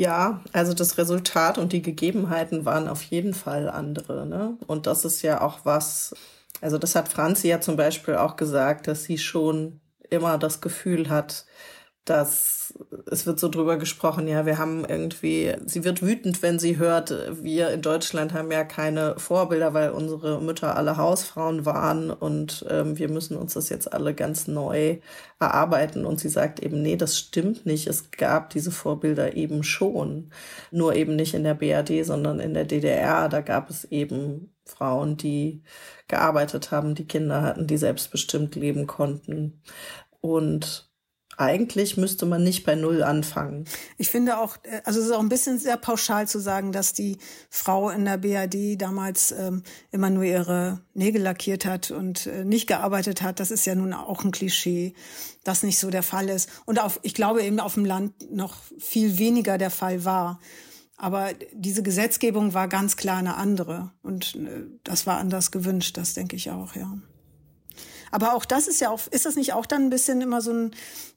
Ja, 0.00 0.40
also 0.54 0.72
das 0.72 0.96
Resultat 0.96 1.58
und 1.58 1.74
die 1.74 1.82
Gegebenheiten 1.82 2.64
waren 2.64 2.88
auf 2.88 3.02
jeden 3.02 3.34
Fall 3.34 3.68
andere. 3.68 4.24
Ne? 4.24 4.56
Und 4.66 4.86
das 4.86 5.04
ist 5.04 5.20
ja 5.20 5.42
auch 5.42 5.66
was, 5.66 6.14
also 6.62 6.78
das 6.78 6.94
hat 6.94 7.10
Franzi 7.10 7.48
ja 7.48 7.60
zum 7.60 7.76
Beispiel 7.76 8.14
auch 8.14 8.36
gesagt, 8.36 8.86
dass 8.86 9.04
sie 9.04 9.18
schon 9.18 9.78
immer 10.08 10.38
das 10.38 10.62
Gefühl 10.62 11.10
hat, 11.10 11.44
dass 12.10 12.60
es 13.10 13.26
wird 13.26 13.40
so 13.40 13.48
drüber 13.48 13.76
gesprochen, 13.76 14.28
ja, 14.28 14.46
wir 14.46 14.58
haben 14.58 14.84
irgendwie, 14.84 15.54
sie 15.66 15.84
wird 15.84 16.02
wütend, 16.02 16.42
wenn 16.42 16.58
sie 16.58 16.78
hört, 16.78 17.12
wir 17.42 17.70
in 17.70 17.82
Deutschland 17.82 18.32
haben 18.32 18.50
ja 18.50 18.64
keine 18.64 19.18
Vorbilder, 19.18 19.74
weil 19.74 19.90
unsere 19.90 20.40
Mütter 20.40 20.76
alle 20.76 20.96
Hausfrauen 20.96 21.66
waren 21.66 22.10
und 22.10 22.64
ähm, 22.68 22.98
wir 22.98 23.08
müssen 23.08 23.36
uns 23.36 23.54
das 23.54 23.68
jetzt 23.68 23.92
alle 23.92 24.14
ganz 24.14 24.46
neu 24.46 24.98
erarbeiten. 25.40 26.04
Und 26.04 26.20
sie 26.20 26.28
sagt 26.28 26.60
eben, 26.60 26.82
nee, 26.82 26.96
das 26.96 27.18
stimmt 27.18 27.66
nicht. 27.66 27.86
Es 27.86 28.10
gab 28.10 28.50
diese 28.50 28.70
Vorbilder 28.70 29.36
eben 29.36 29.62
schon, 29.62 30.30
nur 30.70 30.94
eben 30.94 31.16
nicht 31.16 31.34
in 31.34 31.44
der 31.44 31.54
BRD, 31.54 32.04
sondern 32.04 32.40
in 32.40 32.54
der 32.54 32.64
DDR. 32.64 33.28
Da 33.28 33.40
gab 33.40 33.70
es 33.70 33.84
eben 33.84 34.52
Frauen, 34.64 35.16
die 35.16 35.62
gearbeitet 36.08 36.70
haben, 36.70 36.94
die 36.94 37.06
Kinder 37.06 37.42
hatten, 37.42 37.66
die 37.66 37.78
selbstbestimmt 37.78 38.54
leben 38.54 38.86
konnten. 38.86 39.62
Und 40.20 40.89
eigentlich 41.40 41.96
müsste 41.96 42.26
man 42.26 42.44
nicht 42.44 42.64
bei 42.64 42.74
Null 42.74 43.02
anfangen. 43.02 43.64
Ich 43.96 44.10
finde 44.10 44.38
auch, 44.38 44.58
äh, 44.62 44.82
also 44.84 45.00
es 45.00 45.06
ist 45.06 45.12
auch 45.12 45.20
ein 45.20 45.30
bisschen 45.30 45.58
sehr 45.58 45.78
pauschal 45.78 46.28
zu 46.28 46.38
sagen, 46.38 46.70
dass 46.70 46.92
die 46.92 47.16
Frau 47.48 47.88
in 47.88 48.04
der 48.04 48.18
BAD 48.18 48.76
damals 48.76 49.32
ähm, 49.32 49.62
immer 49.90 50.10
nur 50.10 50.24
ihre 50.24 50.80
Nägel 50.92 51.22
lackiert 51.22 51.64
hat 51.64 51.90
und 51.90 52.26
äh, 52.26 52.44
nicht 52.44 52.66
gearbeitet 52.66 53.22
hat. 53.22 53.40
Das 53.40 53.50
ist 53.50 53.64
ja 53.64 53.74
nun 53.74 53.94
auch 53.94 54.22
ein 54.22 54.32
Klischee, 54.32 54.92
das 55.42 55.62
nicht 55.62 55.78
so 55.78 55.90
der 55.90 56.02
Fall 56.02 56.28
ist. 56.28 56.50
Und 56.66 56.78
auf, 56.78 57.00
ich 57.02 57.14
glaube 57.14 57.42
eben 57.42 57.58
auf 57.58 57.74
dem 57.74 57.86
Land 57.86 58.30
noch 58.30 58.56
viel 58.78 59.18
weniger 59.18 59.56
der 59.56 59.70
Fall 59.70 60.04
war. 60.04 60.40
Aber 60.98 61.30
diese 61.52 61.82
Gesetzgebung 61.82 62.52
war 62.52 62.68
ganz 62.68 62.98
klar 62.98 63.16
eine 63.16 63.36
andere. 63.36 63.92
Und 64.02 64.34
äh, 64.34 64.66
das 64.84 65.06
war 65.06 65.16
anders 65.16 65.50
gewünscht, 65.50 65.96
das 65.96 66.12
denke 66.12 66.36
ich 66.36 66.50
auch, 66.50 66.76
ja. 66.76 66.98
Aber 68.10 68.34
auch 68.34 68.44
das 68.44 68.68
ist 68.68 68.80
ja 68.80 68.90
auch, 68.90 69.00
ist 69.10 69.26
das 69.26 69.36
nicht 69.36 69.52
auch 69.52 69.66
dann 69.66 69.84
ein 69.84 69.90
bisschen 69.90 70.20
immer 70.20 70.40
so 70.40 70.52
ein, 70.52 70.70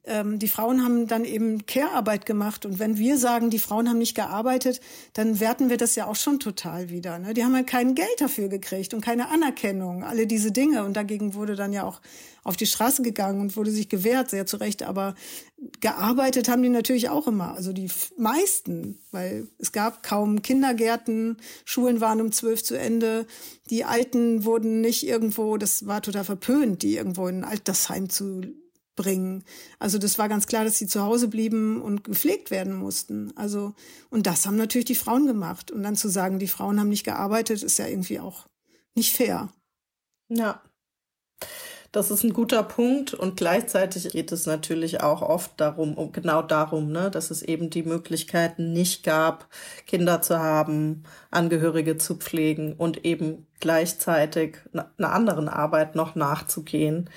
ähm, 0.05 0.39
die 0.39 0.47
Frauen 0.47 0.83
haben 0.83 1.07
dann 1.07 1.25
eben 1.25 1.65
Care-Arbeit 1.65 2.25
gemacht 2.25 2.65
und 2.65 2.79
wenn 2.79 2.97
wir 2.97 3.17
sagen, 3.17 3.49
die 3.49 3.59
Frauen 3.59 3.89
haben 3.89 3.97
nicht 3.97 4.15
gearbeitet, 4.15 4.81
dann 5.13 5.39
werten 5.39 5.69
wir 5.69 5.77
das 5.77 5.95
ja 5.95 6.07
auch 6.07 6.15
schon 6.15 6.39
total 6.39 6.89
wieder. 6.89 7.19
Ne? 7.19 7.33
Die 7.33 7.43
haben 7.43 7.55
halt 7.55 7.67
kein 7.67 7.95
Geld 7.95 8.19
dafür 8.19 8.49
gekriegt 8.49 8.93
und 8.93 9.01
keine 9.01 9.29
Anerkennung, 9.29 10.03
alle 10.03 10.27
diese 10.27 10.51
Dinge 10.51 10.83
und 10.83 10.93
dagegen 10.93 11.33
wurde 11.35 11.55
dann 11.55 11.73
ja 11.73 11.83
auch 11.83 12.01
auf 12.43 12.57
die 12.57 12.65
Straße 12.65 13.01
gegangen 13.01 13.41
und 13.41 13.55
wurde 13.55 13.71
sich 13.71 13.89
gewehrt, 13.89 14.29
sehr 14.29 14.45
zu 14.45 14.57
Recht, 14.57 14.83
aber 14.83 15.15
gearbeitet 15.79 16.49
haben 16.49 16.61
die 16.63 16.69
natürlich 16.69 17.09
auch 17.09 17.27
immer, 17.27 17.53
also 17.55 17.73
die 17.73 17.89
meisten, 18.17 18.99
weil 19.11 19.47
es 19.59 19.71
gab 19.71 20.03
kaum 20.03 20.41
Kindergärten, 20.41 21.37
Schulen 21.65 22.01
waren 22.01 22.21
um 22.21 22.31
zwölf 22.31 22.63
zu 22.63 22.77
Ende, 22.77 23.25
die 23.69 23.85
Alten 23.85 24.43
wurden 24.43 24.81
nicht 24.81 25.07
irgendwo, 25.07 25.57
das 25.57 25.87
war 25.87 26.01
total 26.01 26.25
verpönt, 26.25 26.83
die 26.83 26.97
irgendwo 26.97 27.27
in 27.27 27.43
ein 27.43 27.49
Altersheim 27.49 28.09
zu 28.09 28.41
bringen. 28.95 29.43
Also 29.79 29.97
das 29.97 30.17
war 30.17 30.29
ganz 30.29 30.47
klar, 30.47 30.63
dass 30.63 30.77
sie 30.77 30.87
zu 30.87 31.01
Hause 31.01 31.27
blieben 31.27 31.81
und 31.81 32.03
gepflegt 32.03 32.51
werden 32.51 32.75
mussten. 32.75 33.35
Also 33.35 33.73
und 34.09 34.27
das 34.27 34.45
haben 34.45 34.57
natürlich 34.57 34.85
die 34.85 34.95
Frauen 34.95 35.25
gemacht 35.25 35.71
und 35.71 35.83
dann 35.83 35.95
zu 35.95 36.09
sagen, 36.09 36.39
die 36.39 36.47
Frauen 36.47 36.79
haben 36.79 36.89
nicht 36.89 37.05
gearbeitet, 37.05 37.63
ist 37.63 37.79
ja 37.79 37.87
irgendwie 37.87 38.19
auch 38.19 38.47
nicht 38.95 39.15
fair. 39.15 39.51
Ja. 40.29 40.61
Das 41.93 42.09
ist 42.09 42.23
ein 42.23 42.33
guter 42.33 42.63
Punkt 42.63 43.13
und 43.13 43.37
gleichzeitig 43.37 44.09
geht 44.09 44.31
es 44.31 44.47
natürlich 44.47 45.01
auch 45.01 45.21
oft 45.21 45.51
darum, 45.57 46.11
genau 46.11 46.41
darum, 46.41 46.91
ne, 46.91 47.11
dass 47.11 47.29
es 47.29 47.43
eben 47.43 47.69
die 47.69 47.83
Möglichkeiten 47.83 48.73
nicht 48.73 49.03
gab, 49.03 49.47
Kinder 49.85 50.19
zu 50.23 50.39
haben, 50.39 51.03
Angehörige 51.29 51.99
zu 51.99 52.15
pflegen 52.15 52.73
und 52.73 53.05
eben 53.05 53.45
gleichzeitig 53.59 54.57
einer 54.73 55.13
anderen 55.13 55.47
Arbeit 55.47 55.95
noch 55.95 56.15
nachzugehen, 56.15 57.11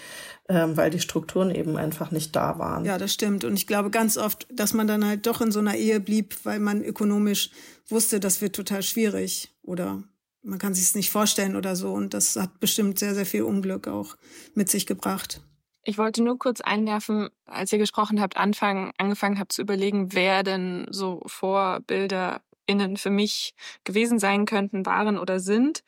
ähm, 0.46 0.76
weil 0.76 0.90
die 0.90 1.00
Strukturen 1.00 1.50
eben 1.50 1.78
einfach 1.78 2.10
nicht 2.10 2.36
da 2.36 2.58
waren. 2.58 2.84
Ja, 2.84 2.98
das 2.98 3.14
stimmt. 3.14 3.44
Und 3.44 3.54
ich 3.54 3.66
glaube 3.66 3.88
ganz 3.88 4.18
oft, 4.18 4.46
dass 4.52 4.74
man 4.74 4.86
dann 4.86 5.06
halt 5.06 5.26
doch 5.26 5.40
in 5.40 5.52
so 5.52 5.60
einer 5.60 5.76
Ehe 5.76 6.00
blieb, 6.00 6.36
weil 6.44 6.60
man 6.60 6.84
ökonomisch 6.84 7.48
wusste, 7.88 8.20
das 8.20 8.42
wird 8.42 8.54
total 8.54 8.82
schwierig 8.82 9.54
oder 9.62 10.02
man 10.46 10.58
kann 10.58 10.74
sich 10.74 10.84
es 10.84 10.94
nicht 10.94 11.10
vorstellen 11.10 11.56
oder 11.56 11.76
so. 11.76 11.92
Und 11.92 12.14
das 12.14 12.36
hat 12.36 12.60
bestimmt 12.60 12.98
sehr, 12.98 13.14
sehr 13.14 13.26
viel 13.26 13.42
Unglück 13.42 13.88
auch 13.88 14.16
mit 14.54 14.70
sich 14.70 14.86
gebracht. 14.86 15.40
Ich 15.82 15.98
wollte 15.98 16.22
nur 16.22 16.38
kurz 16.38 16.60
einwerfen, 16.60 17.28
als 17.44 17.72
ihr 17.72 17.78
gesprochen 17.78 18.20
habt, 18.20 18.36
anfangen, 18.36 18.92
angefangen 18.98 19.38
habt 19.38 19.52
zu 19.52 19.62
überlegen, 19.62 20.12
wer 20.12 20.42
denn 20.42 20.86
so 20.90 21.22
VorbilderInnen 21.26 22.96
für 22.96 23.10
mich 23.10 23.54
gewesen 23.84 24.18
sein 24.18 24.46
könnten, 24.46 24.86
waren 24.86 25.18
oder 25.18 25.38
sind. 25.38 25.82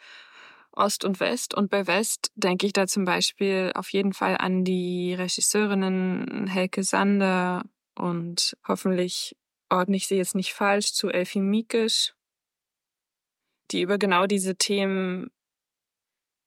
Ost 0.73 1.05
und 1.05 1.19
West. 1.19 1.55
Und 1.55 1.71
bei 1.71 1.87
West 1.89 2.31
denke 2.37 2.67
ich 2.67 2.73
da 2.73 2.87
zum 2.87 3.05
Beispiel 3.05 3.73
auf 3.75 3.93
jeden 3.93 4.13
Fall 4.13 4.37
an 4.37 4.65
die 4.65 5.15
Regisseurinnen 5.15 6.47
Helke 6.47 6.85
Sander 6.85 7.65
und 7.97 8.57
hoffentlich 8.67 9.37
ordne 9.69 9.97
ich 9.97 10.07
sie 10.07 10.17
jetzt 10.17 10.37
nicht 10.37 10.53
falsch 10.53 10.93
zu 10.93 11.09
Elfie 11.09 11.41
Miekisch 11.41 12.15
die 13.71 13.83
über 13.83 13.99
genau 13.99 14.27
diese 14.27 14.57
Themen 14.57 15.31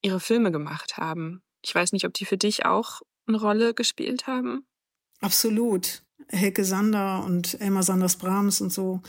ihre 0.01 0.19
Filme 0.19 0.51
gemacht 0.51 0.97
haben. 0.97 1.41
Ich 1.63 1.73
weiß 1.73 1.91
nicht, 1.93 2.05
ob 2.05 2.13
die 2.13 2.25
für 2.25 2.37
dich 2.37 2.65
auch 2.65 3.01
eine 3.27 3.39
Rolle 3.39 3.73
gespielt 3.73 4.27
haben. 4.27 4.65
Absolut. 5.19 6.03
Helke 6.27 6.65
Sander 6.65 7.23
und 7.23 7.59
Elmar 7.61 7.83
Sanders 7.83 8.15
Brahms 8.15 8.61
und 8.61 8.71
so. 8.71 9.01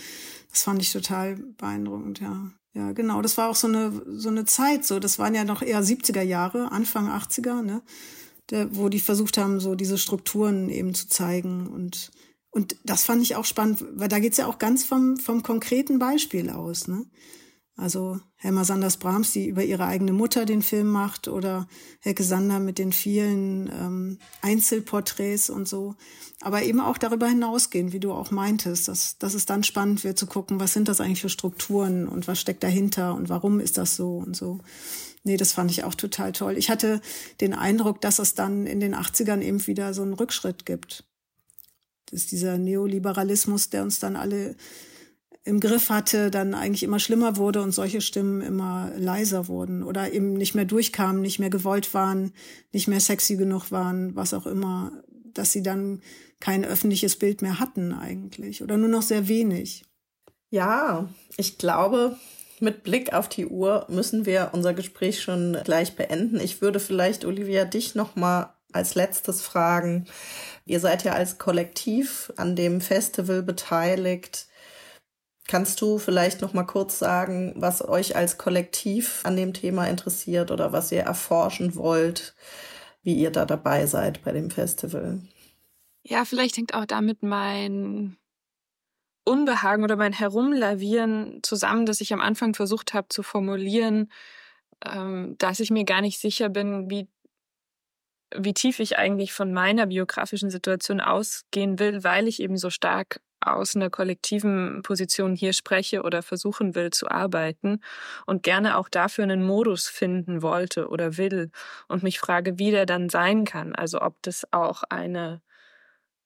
Das 0.50 0.62
fand 0.62 0.82
ich 0.82 0.92
total 0.92 1.36
beeindruckend, 1.36 2.20
ja. 2.20 2.50
Ja, 2.74 2.92
genau. 2.92 3.20
Das 3.20 3.36
war 3.36 3.50
auch 3.50 3.54
so 3.54 3.66
eine, 3.66 4.02
so 4.06 4.28
eine 4.28 4.44
Zeit, 4.44 4.84
so. 4.84 4.98
Das 4.98 5.18
waren 5.18 5.34
ja 5.34 5.44
noch 5.44 5.62
eher 5.62 5.82
70er 5.82 6.22
Jahre, 6.22 6.72
Anfang 6.72 7.08
80er, 7.08 7.62
ne? 7.62 7.82
Der, 8.50 8.74
wo 8.76 8.88
die 8.88 9.00
versucht 9.00 9.38
haben, 9.38 9.60
so 9.60 9.74
diese 9.74 9.98
Strukturen 9.98 10.68
eben 10.68 10.94
zu 10.94 11.08
zeigen 11.08 11.68
und, 11.68 12.10
und 12.50 12.76
das 12.84 13.04
fand 13.04 13.22
ich 13.22 13.36
auch 13.36 13.44
spannend, 13.44 13.84
weil 13.94 14.08
da 14.08 14.18
geht's 14.18 14.36
ja 14.36 14.46
auch 14.46 14.58
ganz 14.58 14.84
vom, 14.84 15.16
vom 15.16 15.42
konkreten 15.42 15.98
Beispiel 15.98 16.50
aus, 16.50 16.88
ne? 16.88 17.06
Also 17.76 18.20
Helma 18.36 18.64
Sanders 18.64 18.98
Brahms, 18.98 19.32
die 19.32 19.48
über 19.48 19.64
ihre 19.64 19.86
eigene 19.86 20.12
Mutter 20.12 20.44
den 20.44 20.60
Film 20.60 20.88
macht, 20.88 21.26
oder 21.26 21.66
Helke 22.00 22.22
Sander 22.22 22.60
mit 22.60 22.78
den 22.78 22.92
vielen 22.92 23.68
ähm, 23.68 24.18
Einzelporträts 24.42 25.48
und 25.48 25.66
so. 25.66 25.94
Aber 26.42 26.62
eben 26.62 26.80
auch 26.80 26.98
darüber 26.98 27.26
hinausgehen, 27.26 27.92
wie 27.92 28.00
du 28.00 28.12
auch 28.12 28.30
meintest, 28.30 28.88
dass, 28.88 29.16
dass 29.18 29.32
es 29.32 29.46
dann 29.46 29.64
spannend 29.64 30.04
wird 30.04 30.18
zu 30.18 30.26
gucken, 30.26 30.60
was 30.60 30.74
sind 30.74 30.88
das 30.88 31.00
eigentlich 31.00 31.22
für 31.22 31.30
Strukturen 31.30 32.06
und 32.08 32.28
was 32.28 32.40
steckt 32.40 32.62
dahinter 32.62 33.14
und 33.14 33.30
warum 33.30 33.58
ist 33.58 33.78
das 33.78 33.96
so 33.96 34.18
und 34.18 34.36
so. 34.36 34.60
Nee, 35.24 35.36
das 35.36 35.52
fand 35.52 35.70
ich 35.70 35.84
auch 35.84 35.94
total 35.94 36.32
toll. 36.32 36.58
Ich 36.58 36.68
hatte 36.68 37.00
den 37.40 37.54
Eindruck, 37.54 38.00
dass 38.00 38.18
es 38.18 38.34
dann 38.34 38.66
in 38.66 38.80
den 38.80 38.94
80ern 38.94 39.40
eben 39.40 39.66
wieder 39.66 39.94
so 39.94 40.02
einen 40.02 40.14
Rückschritt 40.14 40.66
gibt. 40.66 41.04
Das 42.06 42.20
ist 42.20 42.32
dieser 42.32 42.58
Neoliberalismus, 42.58 43.70
der 43.70 43.82
uns 43.82 43.98
dann 43.98 44.16
alle 44.16 44.56
im 45.44 45.58
Griff 45.58 45.90
hatte, 45.90 46.30
dann 46.30 46.54
eigentlich 46.54 46.84
immer 46.84 47.00
schlimmer 47.00 47.36
wurde 47.36 47.62
und 47.62 47.72
solche 47.72 48.00
Stimmen 48.00 48.40
immer 48.42 48.92
leiser 48.96 49.48
wurden 49.48 49.82
oder 49.82 50.12
eben 50.12 50.34
nicht 50.34 50.54
mehr 50.54 50.64
durchkamen, 50.64 51.20
nicht 51.20 51.40
mehr 51.40 51.50
gewollt 51.50 51.94
waren, 51.94 52.32
nicht 52.72 52.86
mehr 52.86 53.00
sexy 53.00 53.36
genug 53.36 53.72
waren, 53.72 54.14
was 54.14 54.34
auch 54.34 54.46
immer, 54.46 54.92
dass 55.34 55.50
sie 55.50 55.62
dann 55.62 56.00
kein 56.38 56.64
öffentliches 56.64 57.16
Bild 57.16 57.42
mehr 57.42 57.58
hatten 57.58 57.92
eigentlich 57.92 58.62
oder 58.62 58.76
nur 58.76 58.88
noch 58.88 59.02
sehr 59.02 59.28
wenig. 59.28 59.84
Ja, 60.50 61.08
ich 61.36 61.58
glaube, 61.58 62.16
mit 62.60 62.84
Blick 62.84 63.12
auf 63.12 63.28
die 63.28 63.46
Uhr 63.46 63.86
müssen 63.88 64.26
wir 64.26 64.50
unser 64.52 64.74
Gespräch 64.74 65.22
schon 65.22 65.58
gleich 65.64 65.96
beenden. 65.96 66.38
Ich 66.38 66.60
würde 66.60 66.78
vielleicht, 66.78 67.24
Olivia, 67.24 67.64
dich 67.64 67.96
noch 67.96 68.14
mal 68.14 68.54
als 68.72 68.94
letztes 68.94 69.42
fragen. 69.42 70.06
Ihr 70.64 70.78
seid 70.78 71.02
ja 71.04 71.14
als 71.14 71.38
Kollektiv 71.38 72.32
an 72.36 72.54
dem 72.54 72.80
Festival 72.80 73.42
beteiligt. 73.42 74.46
Kannst 75.52 75.82
du 75.82 75.98
vielleicht 75.98 76.40
noch 76.40 76.54
mal 76.54 76.64
kurz 76.64 76.98
sagen, 76.98 77.52
was 77.56 77.86
euch 77.86 78.16
als 78.16 78.38
Kollektiv 78.38 79.20
an 79.24 79.36
dem 79.36 79.52
Thema 79.52 79.86
interessiert 79.86 80.50
oder 80.50 80.72
was 80.72 80.90
ihr 80.92 81.02
erforschen 81.02 81.76
wollt, 81.76 82.34
wie 83.02 83.16
ihr 83.16 83.30
da 83.30 83.44
dabei 83.44 83.84
seid 83.84 84.24
bei 84.24 84.32
dem 84.32 84.50
Festival? 84.50 85.20
Ja, 86.04 86.24
vielleicht 86.24 86.56
hängt 86.56 86.72
auch 86.72 86.86
damit 86.86 87.22
mein 87.22 88.16
Unbehagen 89.26 89.84
oder 89.84 89.96
mein 89.96 90.14
Herumlavieren 90.14 91.40
zusammen, 91.42 91.84
dass 91.84 92.00
ich 92.00 92.14
am 92.14 92.22
Anfang 92.22 92.54
versucht 92.54 92.94
habe 92.94 93.08
zu 93.10 93.22
formulieren, 93.22 94.10
ähm, 94.86 95.36
dass 95.36 95.60
ich 95.60 95.70
mir 95.70 95.84
gar 95.84 96.00
nicht 96.00 96.18
sicher 96.18 96.48
bin, 96.48 96.88
wie 96.88 97.10
wie 98.34 98.54
tief 98.54 98.80
ich 98.80 98.96
eigentlich 98.96 99.34
von 99.34 99.52
meiner 99.52 99.84
biografischen 99.84 100.48
Situation 100.48 101.02
ausgehen 101.02 101.78
will, 101.78 102.02
weil 102.04 102.26
ich 102.26 102.40
eben 102.40 102.56
so 102.56 102.70
stark 102.70 103.20
aus 103.46 103.76
einer 103.76 103.90
kollektiven 103.90 104.82
Position 104.82 105.34
hier 105.34 105.52
spreche 105.52 106.02
oder 106.02 106.22
versuchen 106.22 106.74
will 106.74 106.90
zu 106.90 107.10
arbeiten 107.10 107.80
und 108.26 108.42
gerne 108.42 108.76
auch 108.76 108.88
dafür 108.88 109.24
einen 109.24 109.44
Modus 109.44 109.88
finden 109.88 110.42
wollte 110.42 110.88
oder 110.88 111.16
will 111.16 111.50
und 111.88 112.02
mich 112.02 112.18
frage, 112.18 112.58
wie 112.58 112.70
der 112.70 112.86
dann 112.86 113.08
sein 113.08 113.44
kann. 113.44 113.74
Also 113.74 114.00
ob 114.00 114.20
das 114.22 114.46
auch 114.52 114.82
eine 114.88 115.42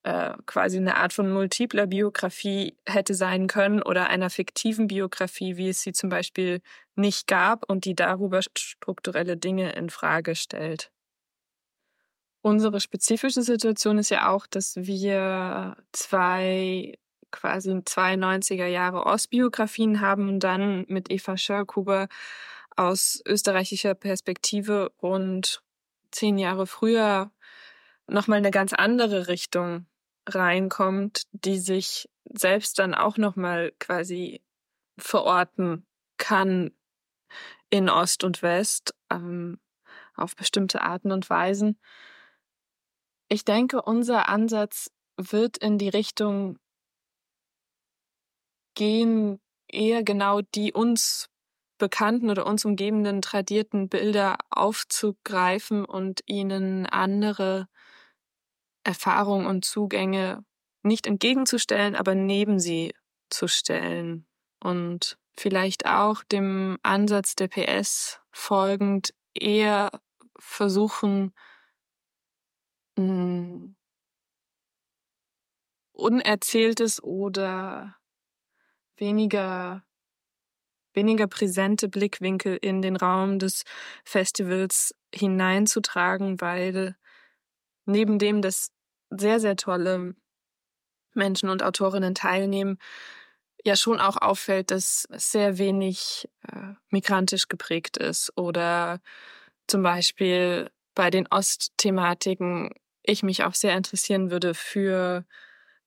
äh, 0.07 0.37
quasi 0.47 0.77
eine 0.77 0.99
Art 0.99 1.13
von 1.13 1.33
multipler 1.33 1.89
Biografie 1.89 2.77
hätte 2.87 3.15
sein 3.15 3.49
können 3.49 3.83
oder 3.83 4.09
einer 4.09 4.31
fiktiven 4.31 4.87
Biografie, 4.87 5.57
wie 5.57 5.69
es 5.69 5.83
sie 5.83 5.93
zum 5.93 6.11
Beispiel 6.11 6.61
nicht 6.95 7.27
gab 7.27 7.69
und 7.69 7.85
die 7.85 7.97
darüber 7.97 8.41
strukturelle 8.43 9.37
Dinge 9.37 9.73
in 9.73 9.91
Frage 9.91 10.37
stellt. 10.37 10.93
Unsere 12.41 12.81
spezifische 12.81 13.43
Situation 13.43 13.99
ist 13.99 14.11
ja 14.11 14.31
auch, 14.31 14.47
dass 14.47 14.77
wir 14.77 15.77
zwei 15.91 16.97
quasi 17.31 17.71
92er 17.71 18.67
Jahre 18.67 19.07
Ostbiografien 19.07 20.01
haben 20.01 20.29
und 20.29 20.41
dann 20.41 20.85
mit 20.89 21.11
Eva 21.11 21.37
Schörkuber 21.37 22.09
aus 22.77 23.23
österreichischer 23.27 23.95
Perspektive 23.95 24.91
und 24.99 25.63
zehn 26.11 26.39
Jahre 26.39 26.67
früher 26.67 27.31
nochmal 28.07 28.39
eine 28.39 28.51
ganz 28.51 28.73
andere 28.73 29.29
Richtung 29.29 29.87
reinkommt, 30.29 31.23
die 31.33 31.59
sich 31.59 32.09
selbst 32.25 32.79
dann 32.79 32.95
auch 32.95 33.17
nochmal 33.17 33.73
quasi 33.79 34.43
verorten 34.99 35.87
kann 36.17 36.73
in 37.71 37.89
Ost 37.89 38.25
und 38.25 38.43
West 38.43 38.95
ähm, 39.11 39.61
auf 40.15 40.37
bestimmte 40.37 40.83
Arten 40.83 41.13
und 41.13 41.29
Weisen. 41.29 41.79
Ich 43.29 43.45
denke, 43.45 43.83
unser 43.83 44.29
Ansatz 44.29 44.91
wird 45.17 45.59
in 45.59 45.79
die 45.79 45.89
Richtung 45.89 46.59
gehen, 48.77 49.41
eher 49.67 50.05
genau 50.05 50.43
die 50.43 50.73
uns 50.73 51.29
bekannten 51.79 52.31
oder 52.31 52.47
uns 52.47 52.65
umgebenden 52.65 53.21
tradierten 53.21 53.89
Bilder 53.89 54.39
aufzugreifen 54.51 55.85
und 55.85 56.21
ihnen 56.27 56.87
andere 56.87 57.67
Erfahrungen 58.85 59.47
und 59.47 59.65
Zugänge 59.65 60.45
nicht 60.83 61.07
entgegenzustellen, 61.07 61.97
aber 61.97 62.15
neben 62.15 62.61
sie 62.61 62.95
zu 63.29 63.49
stellen. 63.49 64.27
Und 64.61 65.19
vielleicht 65.37 65.87
auch 65.87 66.23
dem 66.23 66.79
Ansatz 66.83 67.35
der 67.35 67.49
PS 67.49 68.21
folgend 68.31 69.13
eher 69.35 69.91
versuchen, 70.39 71.35
unerzähltes 75.93 77.03
oder 77.03 77.97
weniger 78.97 79.83
weniger 80.97 81.27
präsente 81.27 81.89
Blickwinkel 81.89 82.57
in 82.61 82.83
den 82.83 82.97
Raum 82.97 83.39
des 83.39 83.65
Festivals 84.05 84.95
hineinzutragen, 85.15 86.41
weil 86.41 86.97
neben 87.85 88.19
dem, 88.19 88.43
dass 88.43 88.73
sehr, 89.11 89.39
sehr 89.39 89.57
tolle 89.57 90.15
Menschen 91.15 91.49
und 91.49 91.63
Autorinnen 91.63 92.15
teilnehmen, 92.15 92.79
ja 93.65 93.77
schon 93.77 94.01
auch 94.01 94.17
auffällt, 94.17 94.71
dass 94.71 95.07
sehr 95.11 95.59
wenig 95.59 96.29
äh, 96.49 96.75
migrantisch 96.91 97.49
geprägt 97.49 97.97
ist 97.97 98.33
oder 98.37 99.01
zum 99.67 99.83
Beispiel 99.83 100.71
bei 100.95 101.11
den 101.11 101.27
Ostthematiken 101.29 102.71
ich 103.03 103.23
mich 103.23 103.45
auch 103.45 103.55
sehr 103.55 103.77
interessieren 103.77 104.31
würde 104.31 104.55
für 104.55 105.25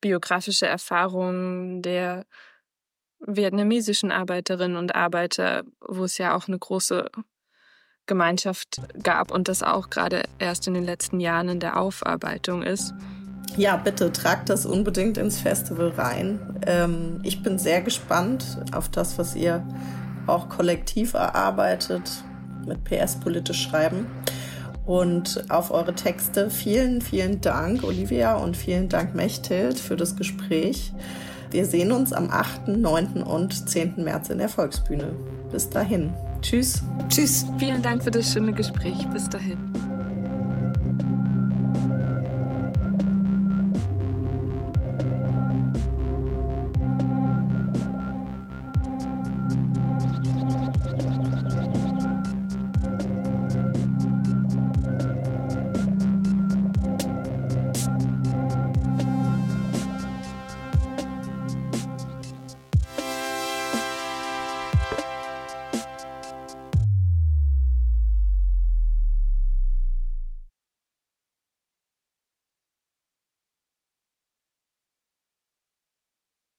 biografische 0.01 0.67
Erfahrungen 0.67 1.81
der 1.81 2.25
vietnamesischen 3.25 4.11
Arbeiterinnen 4.11 4.77
und 4.77 4.95
Arbeiter, 4.95 5.63
wo 5.81 6.03
es 6.03 6.17
ja 6.17 6.35
auch 6.35 6.47
eine 6.47 6.57
große 6.57 7.09
Gemeinschaft 8.05 8.81
gab 9.03 9.31
und 9.31 9.47
das 9.47 9.61
auch 9.61 9.89
gerade 9.89 10.23
erst 10.39 10.67
in 10.67 10.73
den 10.73 10.83
letzten 10.83 11.19
Jahren 11.19 11.49
in 11.49 11.59
der 11.59 11.77
Aufarbeitung 11.77 12.63
ist. 12.63 12.93
Ja, 13.57 13.77
bitte 13.77 14.11
tragt 14.11 14.49
das 14.49 14.65
unbedingt 14.65 15.17
ins 15.17 15.39
Festival 15.39 15.89
rein. 15.89 16.61
Ähm, 16.65 17.19
ich 17.23 17.43
bin 17.43 17.59
sehr 17.59 17.81
gespannt 17.81 18.59
auf 18.71 18.89
das, 18.89 19.17
was 19.17 19.35
ihr 19.35 19.65
auch 20.27 20.49
kollektiv 20.49 21.13
erarbeitet 21.13 22.09
mit 22.65 22.83
PS 22.83 23.19
politisch 23.19 23.63
schreiben 23.63 24.05
und 24.85 25.45
auf 25.49 25.71
eure 25.71 25.93
Texte. 25.93 26.49
Vielen, 26.49 27.01
vielen 27.01 27.41
Dank, 27.41 27.83
Olivia, 27.83 28.35
und 28.35 28.57
vielen 28.57 28.89
Dank, 28.89 29.13
Mechthild, 29.13 29.79
für 29.79 29.95
das 29.95 30.15
Gespräch. 30.15 30.93
Wir 31.51 31.65
sehen 31.65 31.91
uns 31.91 32.13
am 32.13 32.29
8., 32.29 32.67
9. 32.67 33.23
und 33.23 33.69
10. 33.69 33.95
März 34.03 34.29
in 34.29 34.37
der 34.37 34.49
Volksbühne. 34.49 35.11
Bis 35.51 35.69
dahin. 35.69 36.13
Tschüss. 36.41 36.83
Tschüss. 37.09 37.45
Vielen 37.57 37.81
Dank 37.81 38.03
für 38.03 38.11
das 38.11 38.31
schöne 38.31 38.53
Gespräch. 38.53 39.07
Bis 39.11 39.27
dahin. 39.29 39.57